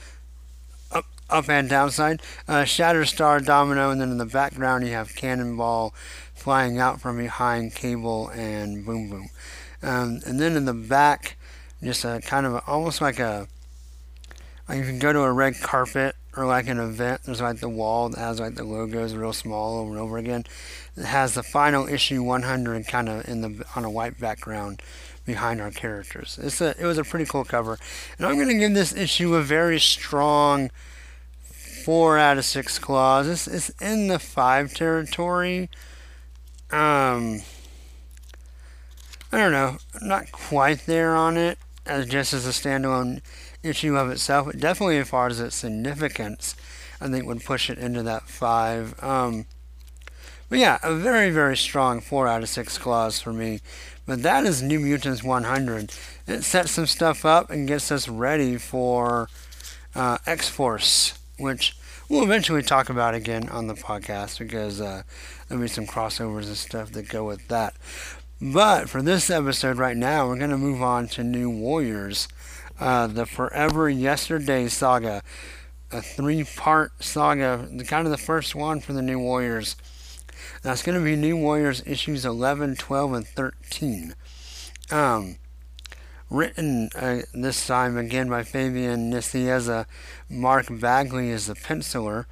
up, 0.92 1.06
up 1.30 1.50
and 1.50 1.70
downside. 1.70 2.22
Uh, 2.48 2.64
Shatterstar 2.64 3.46
Domino, 3.46 3.92
and 3.92 4.00
then 4.00 4.12
in 4.12 4.18
the 4.18 4.26
background 4.26 4.86
you 4.86 4.94
have 4.94 5.16
Cannonball 5.16 5.94
flying 6.34 6.80
out 6.80 7.02
from 7.02 7.18
behind 7.18 7.76
Cable 7.76 8.30
and 8.30 8.86
Boom 8.86 9.10
Boom. 9.10 9.30
Um, 9.82 10.22
and 10.26 10.40
then 10.40 10.56
in 10.56 10.66
the 10.66 10.74
back, 10.74 11.38
just 11.84 12.04
a 12.04 12.20
kind 12.22 12.46
of 12.46 12.56
a, 12.56 12.64
almost 12.68 13.02
like 13.02 13.20
a 13.20 13.48
like 14.68 14.78
you 14.78 14.84
can 14.84 15.00
go 15.00 15.12
to 15.12 15.22
a 15.22 15.32
red 15.32 15.60
carpet 15.60 16.16
or 16.36 16.46
like 16.46 16.68
an 16.68 16.80
event. 16.80 17.22
There's 17.24 17.42
like 17.42 17.60
the 17.60 17.70
wall 17.70 18.10
that 18.10 18.20
has 18.20 18.40
like 18.40 18.56
the 18.56 18.64
logos 18.64 19.16
real 19.16 19.34
small 19.34 19.80
over 19.80 19.92
and 19.92 20.00
over 20.00 20.18
again. 20.18 20.46
It 20.96 21.06
has 21.06 21.34
the 21.34 21.44
final 21.44 21.88
issue 21.88 22.22
100 22.22 22.88
kind 22.88 23.10
of 23.10 23.28
in 23.28 23.42
the 23.42 23.66
on 23.76 23.84
a 23.84 23.90
white 23.90 24.20
background 24.20 24.82
behind 25.26 25.62
our 25.62 25.72
characters. 25.72 26.40
It's 26.42 26.62
a 26.62 26.76
it 26.80 26.86
was 26.86 26.98
a 26.98 27.04
pretty 27.04 27.26
cool 27.26 27.46
cover, 27.46 27.78
and 28.18 28.28
I'm 28.28 28.38
gonna 28.38 28.58
give 28.58 28.74
this 28.74 28.94
issue 28.94 29.36
a 29.36 29.42
very 29.42 29.80
strong 29.80 30.72
four 31.42 32.18
out 32.18 32.38
of 32.38 32.46
six 32.46 32.78
claws. 32.78 33.28
It's, 33.28 33.48
it's 33.48 33.70
in 33.82 34.08
the 34.08 34.20
five 34.20 34.74
territory. 34.74 35.70
Um, 36.72 37.42
I 39.32 39.38
don't 39.38 39.52
know, 39.52 39.78
I'm 40.00 40.08
not 40.08 40.32
quite 40.32 40.86
there 40.86 41.16
on 41.16 41.38
it 41.38 41.58
as 41.90 42.06
just 42.06 42.34
as 42.34 42.46
a 42.46 42.52
standalone 42.52 43.22
issue 43.64 43.98
of 43.98 44.10
itself, 44.10 44.52
definitely 44.58 44.98
as 44.98 45.10
far 45.10 45.28
as 45.28 45.40
its 45.40 45.56
significance, 45.56 46.56
I 47.02 47.08
think 47.08 47.26
would 47.26 47.44
push 47.44 47.70
it 47.70 47.78
into 47.78 48.04
that 48.04 48.24
five. 48.30 49.02
Um, 49.04 49.46
but 50.50 50.60
yeah, 50.60 50.80
a 50.84 50.96
very, 50.96 51.30
very 51.30 51.58
strong 51.58 52.02
four 52.02 52.28
out 52.28 52.42
of 52.42 52.50
six 52.50 52.78
claws 52.78 53.22
for 53.22 53.32
me. 53.34 53.60
But 54.06 54.24
that 54.24 54.46
is 54.46 54.64
New 54.64 54.80
Mutants 54.80 55.24
100. 55.24 55.94
It 56.26 56.44
sets 56.44 56.72
some 56.72 56.88
stuff 56.88 57.26
up 57.26 57.52
and 57.52 57.68
gets 57.68 57.92
us 57.92 58.08
ready 58.08 58.58
for 58.58 59.30
uh, 59.94 60.18
X 60.26 60.50
Force, 60.50 61.20
which 61.38 61.78
we'll 62.10 62.24
eventually 62.24 62.64
talk 62.64 62.90
about 62.90 63.14
again 63.14 63.48
on 63.50 63.68
the 63.68 63.76
podcast 63.76 64.40
because 64.40 64.82
uh, 64.82 65.04
there'll 65.48 65.62
be 65.62 65.68
some 65.68 65.86
crossovers 65.86 66.48
and 66.48 66.58
stuff 66.58 66.92
that 66.94 67.08
go 67.08 67.24
with 67.24 67.48
that. 67.50 67.76
But 68.42 68.90
for 68.90 69.02
this 69.02 69.30
episode 69.30 69.78
right 69.78 69.98
now, 69.98 70.26
we're 70.26 70.38
going 70.38 70.50
to 70.50 70.58
move 70.58 70.82
on 70.82 71.10
to 71.10 71.26
New 71.26 71.50
Warriors, 71.50 72.30
uh, 72.80 73.08
the 73.08 73.26
Forever 73.26 73.90
Yesterday 73.90 74.70
saga, 74.70 75.24
a 75.92 76.02
three 76.02 76.46
part 76.46 77.04
saga, 77.04 77.68
kind 77.86 78.08
of 78.08 78.12
the 78.12 78.18
first 78.18 78.56
one 78.56 78.80
for 78.80 78.94
the 78.94 79.02
New 79.02 79.20
Warriors. 79.20 79.76
That's 80.62 80.84
going 80.84 80.98
to 80.98 81.04
be 81.04 81.18
New 81.18 81.36
Warriors 81.36 81.84
issues 81.86 82.24
11, 82.24 82.78
12, 82.78 83.14
and 83.14 83.28
13. 83.28 84.16
Um, 84.90 85.36
written 86.30 86.92
uh, 86.96 87.24
this 87.34 87.68
time 87.68 87.98
again 87.98 88.30
by 88.30 88.44
Fabian 88.44 89.12
Nicieza. 89.12 89.86
Mark 90.30 90.68
Bagley 90.70 91.30
is 91.30 91.48
the 91.48 91.56
penciler, 91.56 92.24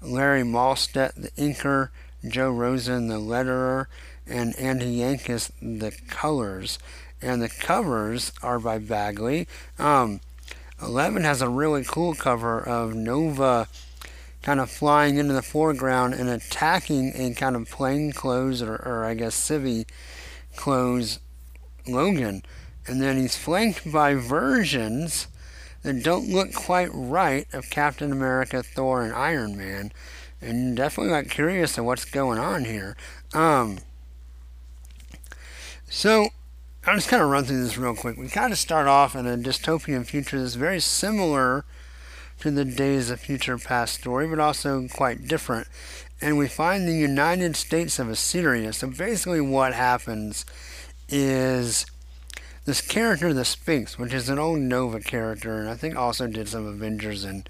Larry 0.00 0.42
Mahlstedt 0.42 1.16
the 1.16 1.30
inker, 1.32 1.90
Joe 2.26 2.50
Rosen 2.50 3.08
the 3.08 3.20
letterer, 3.20 3.86
and 4.30 4.56
Andy 4.56 4.98
Yanchus 4.98 5.50
the 5.60 5.92
colors. 6.08 6.78
And 7.22 7.42
the 7.42 7.48
covers 7.48 8.32
are 8.42 8.58
by 8.58 8.78
Bagley. 8.78 9.46
Um, 9.78 10.20
11 10.82 11.22
has 11.24 11.42
a 11.42 11.48
really 11.48 11.84
cool 11.84 12.14
cover 12.14 12.60
of 12.60 12.94
Nova 12.94 13.68
kind 14.42 14.60
of 14.60 14.70
flying 14.70 15.18
into 15.18 15.34
the 15.34 15.42
foreground 15.42 16.14
and 16.14 16.28
attacking 16.30 17.12
a 17.14 17.34
kind 17.34 17.56
of 17.56 17.68
plain 17.68 18.12
clothes 18.12 18.62
or, 18.62 18.76
or 18.76 19.04
I 19.04 19.14
guess 19.14 19.36
civvy 19.36 19.86
clothes 20.56 21.20
Logan. 21.86 22.42
And 22.86 23.02
then 23.02 23.18
he's 23.18 23.36
flanked 23.36 23.92
by 23.92 24.14
versions 24.14 25.26
that 25.82 26.02
don't 26.02 26.28
look 26.28 26.54
quite 26.54 26.90
right 26.92 27.46
of 27.52 27.70
Captain 27.70 28.12
America, 28.12 28.62
Thor, 28.62 29.02
and 29.02 29.12
Iron 29.12 29.56
Man. 29.56 29.92
And 30.40 30.76
definitely 30.76 31.12
like 31.12 31.28
curious 31.28 31.76
of 31.76 31.84
what's 31.84 32.04
going 32.06 32.38
on 32.38 32.64
here. 32.64 32.96
Um, 33.34 33.78
so 35.90 36.28
I'll 36.86 36.94
just 36.94 37.08
kind 37.08 37.22
of 37.22 37.28
run 37.28 37.44
through 37.44 37.62
this 37.62 37.76
real 37.76 37.94
quick. 37.94 38.16
We 38.16 38.28
kind 38.28 38.52
of 38.52 38.58
start 38.58 38.86
off 38.86 39.14
in 39.14 39.26
a 39.26 39.36
dystopian 39.36 40.06
future 40.06 40.40
that's 40.40 40.54
very 40.54 40.80
similar 40.80 41.66
to 42.40 42.50
the 42.50 42.64
Days 42.64 43.10
of 43.10 43.20
Future 43.20 43.58
Past 43.58 44.00
story, 44.00 44.26
but 44.26 44.38
also 44.38 44.88
quite 44.88 45.28
different. 45.28 45.68
And 46.22 46.38
we 46.38 46.48
find 46.48 46.88
the 46.88 46.94
United 46.94 47.54
States 47.54 47.98
of 47.98 48.08
Assyria. 48.08 48.72
So 48.72 48.88
basically, 48.88 49.42
what 49.42 49.74
happens 49.74 50.46
is 51.10 51.84
this 52.64 52.80
character, 52.80 53.34
the 53.34 53.44
Sphinx, 53.44 53.98
which 53.98 54.14
is 54.14 54.28
an 54.28 54.38
old 54.38 54.60
Nova 54.60 55.00
character, 55.00 55.58
and 55.58 55.68
I 55.68 55.74
think 55.74 55.96
also 55.96 56.26
did 56.26 56.48
some 56.48 56.66
Avengers 56.66 57.24
and 57.24 57.48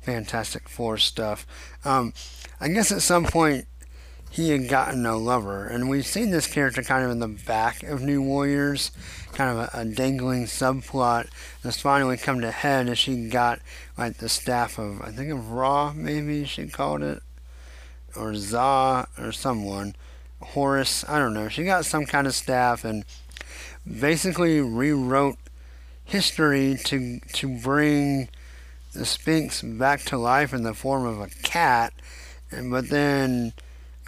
Fantastic 0.00 0.68
Four 0.68 0.96
stuff. 0.96 1.46
Um, 1.84 2.14
I 2.60 2.68
guess 2.68 2.92
at 2.92 3.02
some 3.02 3.24
point 3.24 3.66
he 4.32 4.50
had 4.50 4.68
gotten 4.68 5.04
a 5.04 5.16
lover, 5.16 5.66
and 5.66 5.90
we've 5.90 6.06
seen 6.06 6.30
this 6.30 6.46
character 6.46 6.82
kind 6.84 7.04
of 7.04 7.10
in 7.10 7.18
the 7.18 7.26
back 7.26 7.82
of 7.82 8.00
New 8.00 8.22
Warriors, 8.22 8.92
kind 9.32 9.50
of 9.50 9.74
a, 9.74 9.80
a 9.80 9.84
dangling 9.84 10.44
subplot. 10.44 11.28
That's 11.62 11.80
finally 11.80 12.16
come 12.16 12.40
to 12.40 12.52
head 12.52 12.88
as 12.88 12.96
she 12.96 13.28
got 13.28 13.58
like 13.98 14.18
the 14.18 14.28
staff 14.28 14.78
of 14.78 15.02
I 15.02 15.10
think 15.10 15.32
of 15.32 15.50
Ra, 15.50 15.92
maybe 15.92 16.44
she 16.44 16.68
called 16.68 17.02
it, 17.02 17.22
or 18.14 18.36
Za 18.36 19.08
or 19.18 19.32
someone, 19.32 19.96
Horus, 20.40 21.04
I 21.08 21.18
don't 21.18 21.34
know. 21.34 21.48
She 21.48 21.64
got 21.64 21.84
some 21.84 22.06
kind 22.06 22.28
of 22.28 22.34
staff 22.34 22.84
and 22.84 23.04
basically 23.84 24.60
rewrote 24.60 25.38
history 26.04 26.78
to 26.84 27.18
to 27.32 27.48
bring 27.48 28.28
the 28.92 29.04
Sphinx 29.04 29.60
back 29.60 30.02
to 30.02 30.18
life 30.18 30.54
in 30.54 30.62
the 30.62 30.74
form 30.74 31.04
of 31.04 31.20
a 31.20 31.28
cat, 31.42 31.92
and 32.52 32.70
but 32.70 32.90
then 32.90 33.54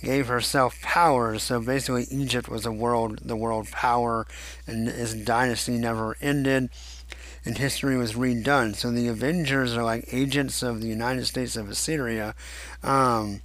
gave 0.03 0.27
herself 0.29 0.81
powers. 0.83 1.43
So 1.45 1.61
basically, 1.61 2.05
Egypt 2.11 2.49
was 2.49 2.67
a 2.67 2.73
world, 2.73 3.21
the 3.25 3.37
world 3.37 3.71
power, 3.71 4.27
and 4.67 4.89
his 4.89 5.15
dynasty 5.15 5.79
never 5.79 6.17
ended, 6.21 6.71
and 7.45 7.59
history 7.59 7.97
was 7.97 8.15
redone. 8.15 8.75
So 8.75 8.91
the 8.91 9.09
Avengers 9.09 9.77
are 9.77 9.85
like 9.85 10.13
agents 10.13 10.63
of 10.63 10.81
the 10.81 10.89
United 10.89 11.27
States 11.27 11.57
of 11.57 11.71
Assyria, 11.71 12.35
um, 12.83 13.43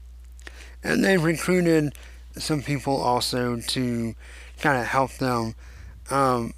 and 0.83 1.03
they've 1.03 1.23
recruited 1.23 1.93
some 2.37 2.61
people 2.61 2.95
also 2.95 3.59
to 3.59 4.15
kind 4.59 4.79
of 4.79 4.87
help 4.87 5.13
them. 5.13 5.55
Um, 6.09 6.53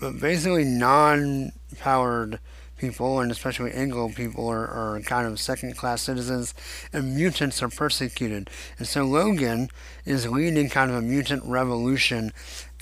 but 0.00 0.20
basically, 0.20 0.64
non-powered 0.64 2.38
people, 2.78 3.20
and 3.20 3.30
especially 3.30 3.72
Anglo 3.72 4.08
people, 4.08 4.48
are, 4.48 4.66
are 4.66 5.00
kind 5.00 5.26
of 5.26 5.38
second 5.40 5.76
class 5.76 6.02
citizens, 6.02 6.54
and 6.92 7.14
mutants 7.14 7.62
are 7.62 7.68
persecuted. 7.68 8.50
And 8.78 8.86
so 8.86 9.04
Logan 9.04 9.68
is 10.04 10.28
leading 10.28 10.68
kind 10.70 10.90
of 10.90 10.96
a 10.96 11.02
mutant 11.02 11.44
revolution, 11.44 12.32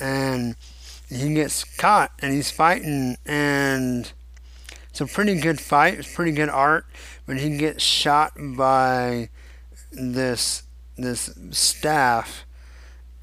and 0.00 0.56
he 1.08 1.34
gets 1.34 1.64
caught, 1.64 2.12
and 2.20 2.32
he's 2.32 2.50
fighting, 2.50 3.16
and 3.26 4.12
it's 4.90 5.00
a 5.00 5.06
pretty 5.06 5.40
good 5.40 5.60
fight, 5.60 5.98
it's 5.98 6.14
pretty 6.14 6.32
good 6.32 6.48
art, 6.48 6.86
but 7.26 7.38
he 7.38 7.56
gets 7.56 7.82
shot 7.82 8.32
by 8.38 9.30
this 9.92 10.62
this 10.98 11.30
staff 11.50 12.46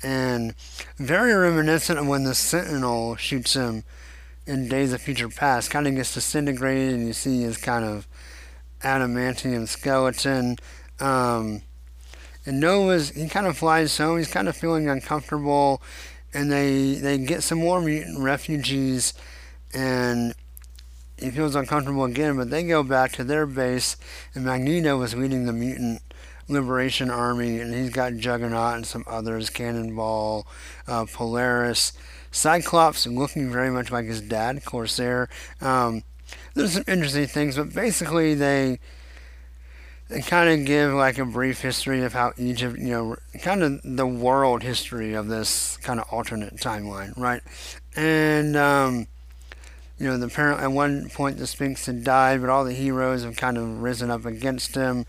and 0.04 0.54
very 0.98 1.34
reminiscent 1.34 1.98
of 1.98 2.08
when 2.08 2.24
the 2.24 2.36
Sentinel 2.36 3.16
shoots 3.16 3.54
him 3.54 3.84
in 4.46 4.68
Days 4.68 4.94
of 4.94 5.02
Future 5.02 5.30
Past 5.30 5.72
kind 5.72 5.88
of 5.88 5.96
gets 5.96 6.14
disintegrated, 6.14 6.94
and 6.94 7.08
you 7.08 7.14
see 7.14 7.42
his 7.42 7.58
kind 7.58 7.86
of 7.86 8.08
adamantium 8.82 9.68
skeleton. 9.68 10.58
Um, 11.00 11.62
and 12.46 12.60
Nova's 12.60 13.10
he 13.12 13.28
kind 13.30 13.48
of 13.48 13.58
flies 13.58 13.98
home. 13.98 14.18
He's 14.18 14.32
kind 14.32 14.50
of 14.50 14.56
feeling 14.56 14.90
uncomfortable, 14.90 15.82
and 16.34 16.52
they 16.52 16.96
they 16.96 17.18
get 17.18 17.44
some 17.44 17.60
more 17.60 17.82
mutant 17.82 18.20
refugees, 18.20 19.14
and 19.74 20.34
he 21.18 21.32
feels 21.32 21.56
uncomfortable 21.56 22.04
again. 22.04 22.36
But 22.36 22.50
they 22.50 22.64
go 22.64 22.84
back 22.84 23.14
to 23.14 23.24
their 23.24 23.46
base, 23.46 23.96
and 24.36 24.44
Magneto 24.44 25.02
is 25.04 25.16
leading 25.16 25.46
the 25.46 25.54
mutant 25.54 26.02
liberation 26.50 27.10
army, 27.10 27.60
and 27.60 27.74
he's 27.74 27.90
got 27.90 28.16
Juggernaut 28.16 28.76
and 28.76 28.86
some 28.86 29.06
others, 29.08 29.50
Cannonball, 29.50 30.46
uh, 30.88 31.06
Polaris. 31.12 31.94
Cyclops 32.34 33.06
looking 33.06 33.52
very 33.52 33.70
much 33.70 33.92
like 33.92 34.06
his 34.06 34.20
dad, 34.20 34.66
Corsair. 34.66 35.30
Um, 35.62 36.04
there's 36.56 36.74
some 36.74 36.84
interesting 36.88 37.28
things, 37.28 37.56
but 37.56 37.74
basically 37.74 38.34
they 38.34 38.80
they 40.10 40.22
kind 40.22 40.50
of 40.50 40.66
give 40.66 40.94
like 40.94 41.20
a 41.20 41.26
brief 41.26 41.62
history 41.62 42.04
of 42.04 42.14
how 42.14 42.34
Egypt, 42.38 42.78
you 42.78 42.90
know, 42.90 43.16
kind 43.42 43.64
of 43.64 43.82
the 43.84 44.08
world 44.08 44.64
history 44.64 45.14
of 45.14 45.28
this 45.28 45.78
kind 45.78 46.00
of 46.00 46.08
alternate 46.12 46.58
timeline, 46.58 47.16
right? 47.18 47.42
And 47.96 48.58
um, 48.58 49.08
you 50.00 50.08
know, 50.08 50.18
the 50.18 50.28
parent 50.28 50.60
at 50.60 50.72
one 50.72 51.10
point 51.10 51.38
the 51.38 51.48
Sphinx 51.48 51.86
had 51.86 52.04
died, 52.04 52.42
but 52.42 52.50
all 52.50 52.66
the 52.66 52.74
heroes 52.74 53.24
have 53.24 53.38
kind 53.38 53.58
of 53.58 53.82
risen 53.82 54.10
up 54.10 54.26
against 54.26 54.76
him. 54.76 55.06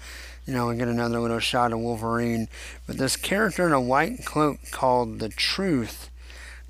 You 0.47 0.53
know, 0.53 0.69
we 0.69 0.77
get 0.77 0.89
another 0.89 1.21
little 1.21 1.39
shot 1.39 1.73
of 1.73 1.79
Wolverine, 1.79 2.49
but 2.87 2.99
this 2.99 3.17
character 3.17 3.67
in 3.67 3.73
a 3.73 3.81
white 3.81 4.27
cloak 4.27 4.59
called 4.71 5.21
the 5.21 5.31
Truth 5.31 6.11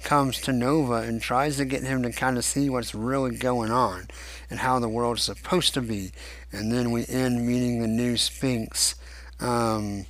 comes 0.05 0.40
to 0.43 0.53
Nova 0.53 0.95
and 0.95 1.21
tries 1.21 1.57
to 1.57 1.64
get 1.64 1.83
him 1.83 2.03
to 2.03 2.12
kind 2.12 2.37
of 2.37 2.45
see 2.45 2.71
what's 2.71 2.95
really 2.95 3.37
going 3.37 3.71
on 3.71 4.09
and 4.51 4.61
how 4.61 4.79
the 4.79 4.88
world's 4.88 5.23
supposed 5.23 5.75
to 5.75 5.81
be. 5.81 6.12
And 6.53 6.71
then 6.71 6.93
we 6.93 7.07
end 7.09 7.47
meeting 7.47 7.81
the 7.81 7.88
new 7.88 8.17
Sphinx, 8.17 8.95
um, 9.40 10.07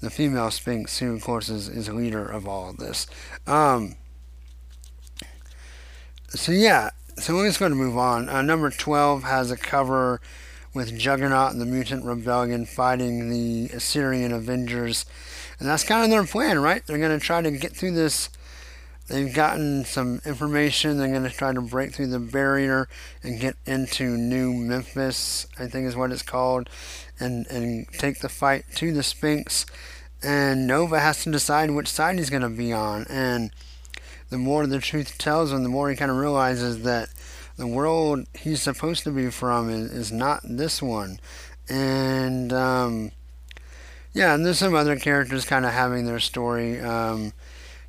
the 0.00 0.10
female 0.10 0.50
Sphinx, 0.50 0.98
who, 0.98 1.14
of 1.14 1.22
course, 1.22 1.48
is, 1.48 1.68
is 1.68 1.88
leader 1.88 2.24
of 2.24 2.46
all 2.46 2.70
of 2.70 2.76
this. 2.76 3.06
Um, 3.46 3.96
so, 6.28 6.52
yeah, 6.52 6.90
so 7.16 7.34
we're 7.34 7.48
just 7.48 7.58
going 7.58 7.72
to 7.72 7.76
move 7.76 7.96
on. 7.96 8.28
Uh, 8.28 8.42
number 8.42 8.70
12 8.70 9.24
has 9.24 9.50
a 9.50 9.56
cover 9.56 10.20
with 10.74 10.96
Juggernaut 10.96 11.52
and 11.52 11.60
the 11.60 11.66
Mutant 11.66 12.04
Rebellion 12.04 12.66
fighting 12.66 13.30
the 13.30 13.74
Assyrian 13.74 14.32
Avengers. 14.32 15.06
And 15.58 15.68
that's 15.68 15.82
kind 15.82 16.04
of 16.04 16.10
their 16.10 16.24
plan, 16.24 16.60
right? 16.60 16.86
They're 16.86 16.98
going 16.98 17.18
to 17.18 17.24
try 17.24 17.42
to 17.42 17.50
get 17.50 17.74
through 17.74 17.92
this 17.92 18.28
They've 19.08 19.32
gotten 19.32 19.86
some 19.86 20.20
information. 20.26 20.98
They're 20.98 21.08
going 21.08 21.24
to 21.24 21.30
try 21.30 21.52
to 21.52 21.62
break 21.62 21.94
through 21.94 22.08
the 22.08 22.18
barrier 22.18 22.88
and 23.22 23.40
get 23.40 23.56
into 23.64 24.04
New 24.04 24.52
Memphis, 24.52 25.46
I 25.58 25.66
think 25.66 25.86
is 25.86 25.96
what 25.96 26.12
it's 26.12 26.22
called, 26.22 26.68
and, 27.18 27.46
and 27.46 27.88
take 27.94 28.20
the 28.20 28.28
fight 28.28 28.64
to 28.76 28.92
the 28.92 29.02
Sphinx. 29.02 29.64
And 30.22 30.66
Nova 30.66 31.00
has 31.00 31.24
to 31.24 31.32
decide 31.32 31.70
which 31.70 31.88
side 31.88 32.18
he's 32.18 32.28
going 32.28 32.42
to 32.42 32.50
be 32.50 32.72
on. 32.72 33.06
And 33.08 33.50
the 34.28 34.38
more 34.38 34.66
the 34.66 34.78
truth 34.78 35.16
tells 35.16 35.52
him, 35.52 35.62
the 35.62 35.70
more 35.70 35.88
he 35.88 35.96
kind 35.96 36.10
of 36.10 36.18
realizes 36.18 36.82
that 36.82 37.08
the 37.56 37.66
world 37.66 38.26
he's 38.34 38.60
supposed 38.60 39.04
to 39.04 39.10
be 39.10 39.30
from 39.30 39.70
is, 39.70 39.90
is 39.90 40.12
not 40.12 40.40
this 40.44 40.82
one. 40.82 41.18
And, 41.68 42.52
um, 42.52 43.12
yeah, 44.12 44.34
and 44.34 44.44
there's 44.44 44.58
some 44.58 44.74
other 44.74 44.96
characters 44.96 45.46
kind 45.46 45.64
of 45.64 45.72
having 45.72 46.04
their 46.04 46.20
story. 46.20 46.80
Um, 46.80 47.32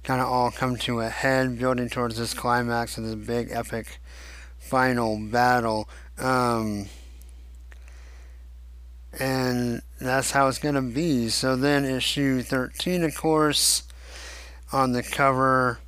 kind 0.04 0.22
of 0.22 0.28
all 0.28 0.52
come 0.52 0.78
to 0.78 1.02
a 1.02 1.10
head, 1.10 1.60
building 1.60 1.90
towards 1.90 2.18
this 2.18 2.34
climax 2.34 2.98
of 2.98 3.04
this 3.04 3.16
big 3.16 3.50
epic 3.52 4.00
final 4.58 5.18
battle. 5.20 5.90
Um, 6.18 6.88
and 9.18 9.82
that's 10.00 10.32
how 10.32 10.48
it's 10.48 10.60
going 10.60 10.76
to 10.76 10.82
be. 10.82 11.30
So 11.30 11.56
then, 11.56 11.86
issue 11.86 12.42
13, 12.42 13.04
of 13.04 13.16
course, 13.16 13.84
on 14.72 14.92
the 14.92 15.04
cover, 15.04 15.80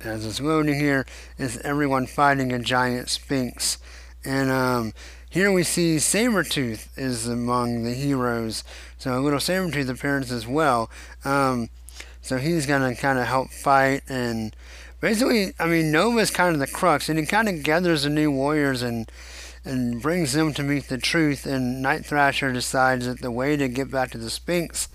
as 0.00 0.26
it's 0.26 0.40
loading 0.40 0.78
here, 0.78 1.06
is 1.38 1.58
everyone 1.58 2.06
fighting 2.06 2.52
a 2.52 2.58
giant 2.58 3.08
sphinx. 3.08 3.78
And 4.24 4.50
um, 4.50 4.92
here 5.28 5.50
we 5.50 5.62
see 5.62 5.96
Sabretooth 5.96 6.88
is 6.96 7.26
among 7.26 7.84
the 7.84 7.94
heroes. 7.94 8.62
So 8.98 9.18
a 9.18 9.20
little 9.20 9.38
Sabretooth 9.38 9.88
appearance 9.88 10.30
as 10.30 10.46
well. 10.46 10.90
Um, 11.24 11.70
so 12.22 12.38
he's 12.38 12.66
going 12.66 12.94
to 12.94 13.00
kind 13.00 13.18
of 13.18 13.26
help 13.26 13.50
fight 13.50 14.02
and 14.08 14.56
basically, 15.02 15.52
I 15.58 15.66
mean, 15.66 15.92
Nova's 15.92 16.30
kind 16.30 16.54
of 16.54 16.60
the 16.60 16.66
crux, 16.66 17.10
and 17.10 17.18
he 17.18 17.26
kind 17.26 17.48
of 17.48 17.62
gathers 17.62 18.04
the 18.04 18.10
new 18.10 18.30
warriors 18.30 18.80
and 18.80 19.12
and 19.64 20.02
brings 20.02 20.32
them 20.32 20.52
to 20.54 20.62
meet 20.62 20.88
the 20.88 20.98
truth. 20.98 21.46
And 21.46 21.82
Night 21.82 22.06
Thrasher 22.06 22.52
decides 22.52 23.06
that 23.06 23.20
the 23.20 23.30
way 23.30 23.56
to 23.56 23.68
get 23.68 23.90
back 23.90 24.10
to 24.12 24.18
the 24.18 24.30
Sphinx 24.30 24.88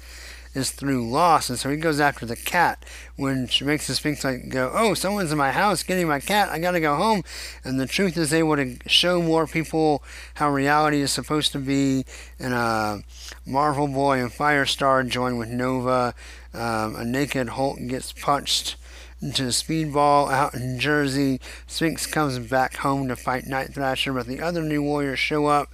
is 0.58 0.72
through 0.72 1.08
loss, 1.08 1.50
and 1.50 1.60
so 1.60 1.70
he 1.70 1.78
goes 1.78 2.00
after 2.00 2.26
the 2.26 2.36
cat. 2.36 2.84
When 3.16 3.48
she 3.48 3.64
makes 3.64 3.88
the 3.88 3.94
Sphinx 3.94 4.24
like 4.24 4.50
go, 4.50 4.72
oh, 4.74 4.96
someone's 4.96 5.32
in 5.32 5.38
my 5.38 5.52
house 5.52 5.84
getting 5.84 6.08
my 6.08 6.20
cat, 6.20 6.50
I 6.50 6.58
gotta 6.60 6.80
go 6.80 6.96
home. 6.96 7.24
And 7.64 7.80
the 7.80 7.86
truth 7.86 8.18
is 8.18 8.34
able 8.34 8.56
to 8.56 8.78
show 8.88 9.22
more 9.22 9.46
people 9.46 10.04
how 10.36 10.50
reality 10.50 11.00
is 11.00 11.12
supposed 11.12 11.52
to 11.52 11.60
be. 11.60 12.06
And 12.40 12.54
uh, 12.54 13.00
Marvel 13.46 13.88
Boy 13.88 14.20
and 14.20 14.32
Firestar 14.32 15.08
join 15.08 15.38
with 15.38 15.50
Nova. 15.50 16.16
Um, 16.54 16.96
a 16.96 17.06
naked 17.06 17.50
Hulk 17.50 17.78
gets 17.88 18.12
punched 18.12 18.76
into 19.22 19.44
the 19.44 19.50
speedball 19.50 20.32
out 20.32 20.56
in 20.56 20.80
Jersey. 20.80 21.40
Sphinx 21.68 22.08
comes 22.08 22.40
back 22.40 22.78
home 22.78 23.08
to 23.08 23.16
fight 23.16 23.46
Night 23.46 23.74
Thrasher, 23.74 24.14
but 24.14 24.26
the 24.26 24.42
other 24.42 24.64
new 24.64 24.82
warriors 24.82 25.20
show 25.20 25.46
up 25.46 25.70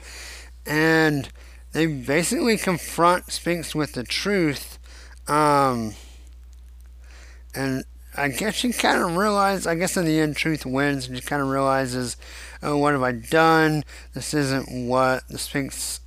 and 0.66 1.30
they 1.74 1.88
basically 1.88 2.58
confront 2.58 3.32
Sphinx 3.32 3.76
with 3.76 3.94
the 3.94 4.04
truth. 4.04 4.80
Um, 5.28 5.94
and 7.54 7.84
I 8.16 8.30
guess 8.30 8.54
she 8.56 8.72
kind 8.72 9.02
of 9.02 9.18
realized, 9.18 9.68
I 9.68 9.76
guess 9.76 9.98
in 9.98 10.06
the 10.06 10.20
end, 10.20 10.36
truth 10.36 10.66
wins, 10.66 11.08
and 11.08 11.18
she 11.18 11.24
kind 11.24 11.42
of 11.42 11.48
realizes, 11.48 12.16
oh, 12.62 12.78
what 12.78 12.94
have 12.94 13.04
I 13.04 13.12
done? 13.12 13.84
This 14.14 14.34
isn't 14.34 14.88
what 14.88 15.28
the 15.28 15.40
Sphinx, 15.40 16.00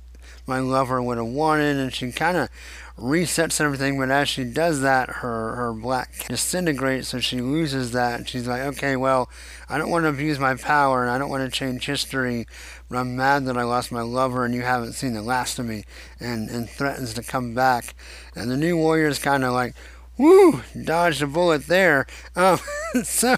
my 0.45 0.59
lover, 0.59 1.01
would 1.01 1.17
have 1.17 1.27
wanted, 1.27 1.75
and 1.77 1.93
she 1.93 2.11
kind 2.11 2.37
of 2.37 2.49
resets 2.97 3.61
everything, 3.61 3.99
but 3.99 4.09
as 4.09 4.27
she 4.27 4.43
does 4.43 4.81
that, 4.81 5.09
her, 5.09 5.55
her 5.55 5.73
black 5.73 6.27
disintegrates, 6.27 7.09
so 7.09 7.19
she 7.19 7.41
loses 7.41 7.91
that. 7.91 8.27
She's 8.27 8.47
like, 8.47 8.61
okay, 8.61 8.95
well, 8.95 9.29
I 9.69 9.77
don't 9.77 9.89
want 9.89 10.03
to 10.03 10.09
abuse 10.09 10.39
my 10.39 10.55
power 10.55 11.03
and 11.03 11.11
I 11.11 11.17
don't 11.17 11.29
want 11.29 11.43
to 11.43 11.55
change 11.55 11.85
history, 11.85 12.47
but 12.89 12.97
I'm 12.97 13.15
mad 13.15 13.45
that 13.45 13.57
I 13.57 13.63
lost 13.63 13.91
my 13.91 14.01
lover 14.01 14.45
and 14.45 14.53
you 14.53 14.63
haven't 14.63 14.93
seen 14.93 15.13
the 15.13 15.21
last 15.21 15.59
of 15.59 15.65
me, 15.65 15.85
and, 16.19 16.49
and 16.49 16.69
threatens 16.69 17.13
to 17.13 17.23
come 17.23 17.53
back. 17.53 17.93
And 18.35 18.49
the 18.49 18.57
new 18.57 18.75
warrior 18.77 19.07
is 19.07 19.19
kind 19.19 19.43
of 19.43 19.53
like, 19.53 19.75
whoo, 20.17 20.63
dodged 20.83 21.21
a 21.21 21.27
bullet 21.27 21.67
there. 21.67 22.07
Um, 22.35 22.59
so, 23.03 23.35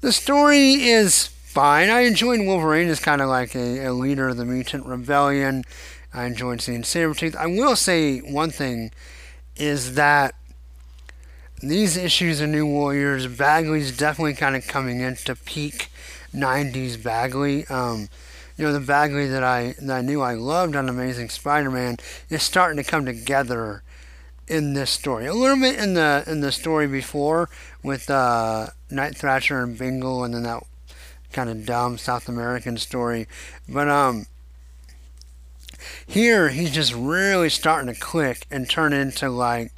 the 0.00 0.12
story 0.12 0.82
is 0.82 1.30
fine. 1.50 1.90
I 1.90 2.02
enjoyed 2.02 2.46
Wolverine 2.46 2.86
as 2.88 3.00
kind 3.00 3.20
of 3.20 3.28
like 3.28 3.56
a, 3.56 3.86
a 3.86 3.92
leader 3.92 4.28
of 4.28 4.36
the 4.36 4.44
mutant 4.44 4.86
rebellion. 4.86 5.64
I 6.14 6.24
enjoyed 6.26 6.60
seeing 6.60 6.82
Sabretooth. 6.82 7.34
I 7.34 7.46
will 7.46 7.74
say 7.74 8.18
one 8.18 8.50
thing 8.50 8.92
is 9.56 9.94
that 9.94 10.36
these 11.60 11.96
issues 11.96 12.40
of 12.40 12.50
New 12.50 12.66
Warriors, 12.66 13.26
Bagley's 13.26 13.96
definitely 13.96 14.34
kind 14.34 14.54
of 14.54 14.68
coming 14.68 15.00
into 15.00 15.34
peak 15.34 15.88
90s 16.32 17.02
Bagley. 17.02 17.66
Um, 17.66 18.08
you 18.56 18.64
know, 18.64 18.72
the 18.72 18.78
Bagley 18.78 19.26
that 19.26 19.42
I, 19.42 19.74
that 19.80 19.96
I 19.98 20.02
knew 20.02 20.20
I 20.20 20.34
loved 20.34 20.76
on 20.76 20.88
Amazing 20.88 21.30
Spider 21.30 21.70
Man 21.70 21.96
is 22.28 22.44
starting 22.44 22.82
to 22.82 22.88
come 22.88 23.04
together 23.04 23.82
in 24.46 24.74
this 24.74 24.90
story. 24.90 25.26
A 25.26 25.34
little 25.34 25.58
bit 25.58 25.80
in 25.80 25.94
the 25.94 26.22
in 26.28 26.40
the 26.42 26.52
story 26.52 26.86
before 26.86 27.48
with 27.82 28.08
uh, 28.08 28.68
Night 28.88 29.16
Thrasher 29.16 29.62
and 29.62 29.76
Bingle, 29.76 30.22
and 30.22 30.34
then 30.34 30.44
that 30.44 30.62
kind 31.32 31.50
of 31.50 31.66
dumb 31.66 31.98
South 31.98 32.28
American 32.28 32.76
story. 32.76 33.26
But 33.68 33.88
um, 33.88 34.26
here, 36.06 36.48
he's 36.48 36.72
just 36.72 36.94
really 36.94 37.48
starting 37.48 37.92
to 37.92 37.98
click 37.98 38.46
and 38.50 38.68
turn 38.68 38.92
into 38.92 39.28
like 39.28 39.72